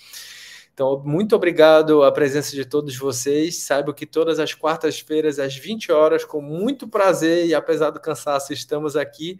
Então, 0.73 1.01
muito 1.05 1.35
obrigado 1.35 2.03
a 2.03 2.11
presença 2.11 2.55
de 2.55 2.63
todos 2.63 2.95
vocês. 2.97 3.57
Saiba 3.63 3.93
que 3.93 4.05
todas 4.05 4.39
as 4.39 4.53
quartas-feiras, 4.53 5.39
às 5.39 5.55
20 5.55 5.91
horas, 5.91 6.23
com 6.23 6.41
muito 6.41 6.87
prazer 6.87 7.45
e 7.45 7.53
apesar 7.53 7.89
do 7.89 7.99
cansaço, 7.99 8.53
estamos 8.53 8.95
aqui 8.95 9.39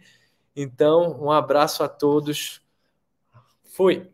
então, 0.56 1.22
um 1.22 1.30
abraço 1.30 1.82
a 1.84 1.88
todos. 1.88 2.62
Fui. 3.62 4.08